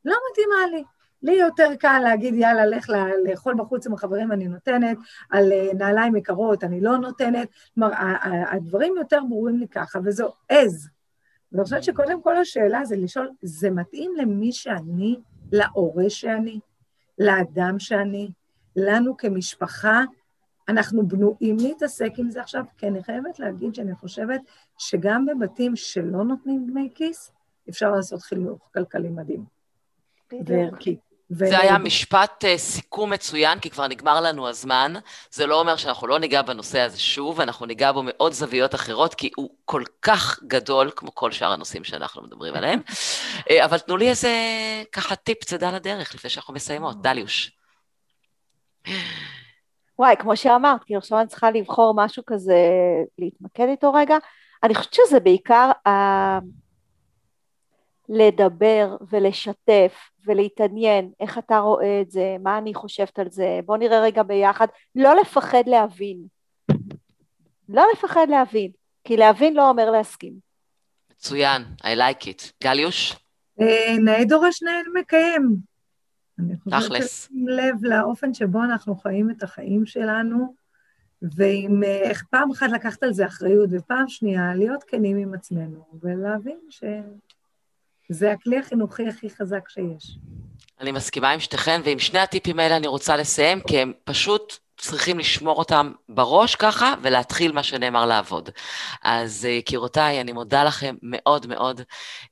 לא 0.04 0.16
מתאימה 0.30 0.76
לי. 0.76 0.84
לי 1.22 1.32
יותר 1.32 1.74
קל 1.78 2.00
להגיד, 2.02 2.34
יאללה, 2.34 2.66
לך 2.66 2.92
לאכול 3.24 3.54
בחוץ 3.58 3.86
עם 3.86 3.92
החברים, 3.92 4.32
אני 4.32 4.48
נותנת, 4.48 4.96
על 5.30 5.52
אה, 5.52 5.68
נעליים 5.74 6.16
יקרות, 6.16 6.64
אני 6.64 6.80
לא 6.80 6.98
נותנת. 6.98 7.48
כלומר, 7.74 7.90
הדברים 8.52 8.94
יותר 8.96 9.20
ברורים 9.28 9.58
לי 9.58 9.68
ככה, 9.68 9.98
וזו 10.04 10.32
עז. 10.48 10.88
ואני 11.52 11.64
חושבת 11.64 11.82
שקודם 11.82 12.22
כל 12.22 12.36
השאלה 12.36 12.84
זה 12.84 12.96
לשאול, 12.96 13.30
זה 13.42 13.70
מתאים 13.70 14.12
למי 14.16 14.52
שאני, 14.52 15.20
להורה 15.52 16.10
שאני, 16.10 16.60
לאדם 17.18 17.78
שאני, 17.78 18.30
לנו 18.76 19.16
כמשפחה? 19.16 20.04
אנחנו 20.68 21.08
בנויים 21.08 21.56
להתעסק 21.60 22.10
עם 22.18 22.30
זה 22.30 22.40
עכשיו, 22.40 22.64
כי 22.78 22.86
אני 22.86 23.02
חייבת 23.02 23.38
להגיד 23.38 23.74
שאני 23.74 23.94
חושבת 23.94 24.40
שגם 24.78 25.26
בבתים 25.26 25.76
שלא 25.76 26.24
נותנים 26.24 26.66
דמי 26.70 26.88
כיס, 26.94 27.32
אפשר 27.68 27.90
לעשות 27.90 28.22
חינוך 28.22 28.58
כלכלי 28.74 29.08
מדהים. 29.08 29.44
וערכי. 30.46 30.96
ו... 31.30 31.46
זה 31.46 31.58
היה 31.58 31.78
משפט 31.78 32.44
uh, 32.44 32.58
סיכום 32.58 33.10
מצוין, 33.12 33.58
כי 33.58 33.70
כבר 33.70 33.86
נגמר 33.86 34.20
לנו 34.20 34.48
הזמן. 34.48 34.92
זה 35.30 35.46
לא 35.46 35.60
אומר 35.60 35.76
שאנחנו 35.76 36.06
לא 36.06 36.18
ניגע 36.18 36.42
בנושא 36.42 36.80
הזה 36.80 36.98
שוב, 36.98 37.40
אנחנו 37.40 37.66
ניגע 37.66 37.92
בו 37.92 38.02
מעוד 38.02 38.32
זוויות 38.32 38.74
אחרות, 38.74 39.14
כי 39.14 39.30
הוא 39.36 39.50
כל 39.64 39.82
כך 40.02 40.40
גדול, 40.46 40.90
כמו 40.96 41.14
כל 41.14 41.32
שאר 41.32 41.52
הנושאים 41.52 41.84
שאנחנו 41.84 42.22
מדברים 42.22 42.54
עליהם. 42.54 42.80
uh, 42.86 43.64
אבל 43.64 43.78
תנו 43.78 43.96
לי 43.96 44.08
איזה 44.08 44.32
ככה 44.92 45.16
טיפ 45.16 45.44
צידה 45.44 45.70
לדרך, 45.70 46.14
לפני 46.14 46.30
שאנחנו 46.30 46.54
מסיימות. 46.54 47.02
דליוש. 47.02 47.52
וואי, 49.98 50.16
כמו 50.18 50.36
שאמרת, 50.36 50.84
כי 50.84 50.96
עכשיו 50.96 51.20
אני 51.20 51.28
צריכה 51.28 51.50
לבחור 51.50 51.94
משהו 51.96 52.22
כזה, 52.26 52.56
להתמקד 53.18 53.66
איתו 53.68 53.92
רגע. 53.92 54.16
אני 54.62 54.74
חושבת 54.74 54.94
שזה 54.94 55.20
בעיקר 55.20 55.70
uh, 55.88 55.90
לדבר 58.08 58.96
ולשתף 59.10 60.10
ולהתעניין 60.26 61.10
איך 61.20 61.38
אתה 61.38 61.58
רואה 61.58 62.00
את 62.00 62.10
זה, 62.10 62.36
מה 62.42 62.58
אני 62.58 62.74
חושבת 62.74 63.18
על 63.18 63.30
זה, 63.30 63.60
בוא 63.64 63.76
נראה 63.76 64.00
רגע 64.00 64.22
ביחד, 64.22 64.66
לא 64.94 65.20
לפחד 65.20 65.62
להבין. 65.66 66.18
לא 67.68 67.84
לפחד 67.92 68.26
להבין, 68.28 68.70
כי 69.04 69.16
להבין 69.16 69.54
לא 69.54 69.68
אומר 69.68 69.90
להסכים. 69.90 70.32
מצוין, 71.10 71.62
I 71.82 71.98
like 71.98 72.24
it. 72.24 72.52
גליוש? 72.62 73.16
אה, 73.60 73.96
נאה 74.04 74.24
דורש 74.24 74.62
נאה 74.62 74.80
מקיים. 75.00 75.56
אני 76.38 76.56
חושבת 76.56 77.02
ששים 77.02 77.48
לב 77.48 77.84
לאופן 77.84 78.34
שבו 78.34 78.64
אנחנו 78.64 78.96
חיים 78.96 79.30
את 79.30 79.42
החיים 79.42 79.86
שלנו, 79.86 80.54
ואם 81.22 81.82
אה, 81.84 82.00
איך 82.02 82.24
פעם 82.30 82.50
אחת 82.50 82.70
לקחת 82.70 83.02
על 83.02 83.12
זה 83.12 83.26
אחריות, 83.26 83.70
ופעם 83.72 84.08
שנייה 84.08 84.54
להיות 84.54 84.84
כנים 84.84 85.16
עם 85.16 85.34
עצמנו, 85.34 85.84
ולהבין 86.02 86.58
ש... 86.70 86.84
זה 88.08 88.32
הכלי 88.32 88.58
החינוכי 88.58 89.08
הכי 89.08 89.30
חזק 89.30 89.68
שיש. 89.68 90.18
אני 90.80 90.92
מסכימה 90.92 91.30
עם 91.30 91.40
שתיכן, 91.40 91.80
ועם 91.84 91.98
שני 91.98 92.18
הטיפים 92.18 92.58
האלה 92.58 92.76
אני 92.76 92.86
רוצה 92.86 93.16
לסיים, 93.16 93.60
כי 93.60 93.78
הם 93.78 93.92
פשוט 94.04 94.58
צריכים 94.78 95.18
לשמור 95.18 95.58
אותם 95.58 95.92
בראש 96.08 96.56
ככה, 96.56 96.94
ולהתחיל 97.02 97.52
מה 97.52 97.62
שנאמר 97.62 98.06
לעבוד. 98.06 98.50
אז 99.02 99.44
אה, 99.44 99.50
יקירותיי, 99.50 100.20
אני 100.20 100.32
מודה 100.32 100.64
לכם 100.64 100.94
מאוד 101.02 101.46
מאוד, 101.46 101.80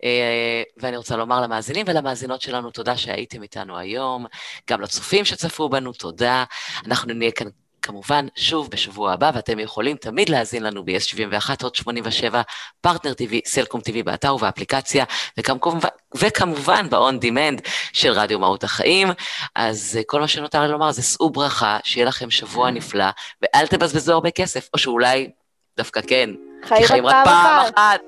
אה, 0.04 0.62
ואני 0.76 0.96
רוצה 0.96 1.16
לומר 1.16 1.40
למאזינים 1.40 1.86
ולמאזינות 1.88 2.40
שלנו 2.40 2.70
תודה 2.70 2.96
שהייתם 2.96 3.42
איתנו 3.42 3.78
היום, 3.78 4.26
גם 4.70 4.80
לצופים 4.80 5.24
שצפו 5.24 5.68
בנו, 5.68 5.92
תודה. 5.92 6.44
אנחנו 6.86 7.14
נהיה 7.14 7.30
כאן 7.30 7.46
כמובן, 7.86 8.26
שוב 8.36 8.70
בשבוע 8.70 9.12
הבא, 9.12 9.30
ואתם 9.34 9.58
יכולים 9.58 9.96
תמיד 9.96 10.28
להאזין 10.28 10.62
לנו 10.62 10.84
ב-S71 10.84 11.50
עוד 11.62 11.74
87, 11.74 12.42
פרטנר 12.80 13.12
TV, 13.12 13.34
סלקום 13.46 13.80
TV 13.80 14.02
באתר 14.04 14.34
ובאפליקציה, 14.34 15.04
וכמובן, 15.38 15.88
וכמובן 16.16 16.90
ב-on 16.90 17.24
demand 17.24 17.68
של 17.92 18.12
רדיו 18.12 18.38
מהות 18.38 18.64
החיים. 18.64 19.08
אז 19.54 19.96
אה, 19.98 20.02
כל 20.06 20.20
מה 20.20 20.28
שנותר 20.28 20.62
לי 20.62 20.68
לומר 20.68 20.92
זה 20.92 21.02
שאו 21.02 21.30
ברכה, 21.30 21.78
שיהיה 21.84 22.06
לכם 22.06 22.30
שבוע 22.30 22.70
נפלא, 22.70 23.06
ואל 23.42 23.66
תבזבזו 23.66 24.12
הרבה 24.12 24.30
כסף, 24.30 24.68
או 24.74 24.78
שאולי 24.78 25.30
דווקא 25.76 26.00
כן, 26.06 26.30
חיים 26.64 26.82
כי 26.82 26.88
חיים 26.88 27.06
רק 27.06 27.24
פעם 27.24 27.66
אחת. 27.76 28.00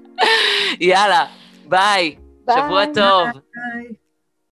יאללה, 0.80 1.26
ביי, 1.64 2.16
ביי. 2.46 2.56
שבוע 2.56 2.84
טוב. 2.94 3.28
ביי. 3.28 4.03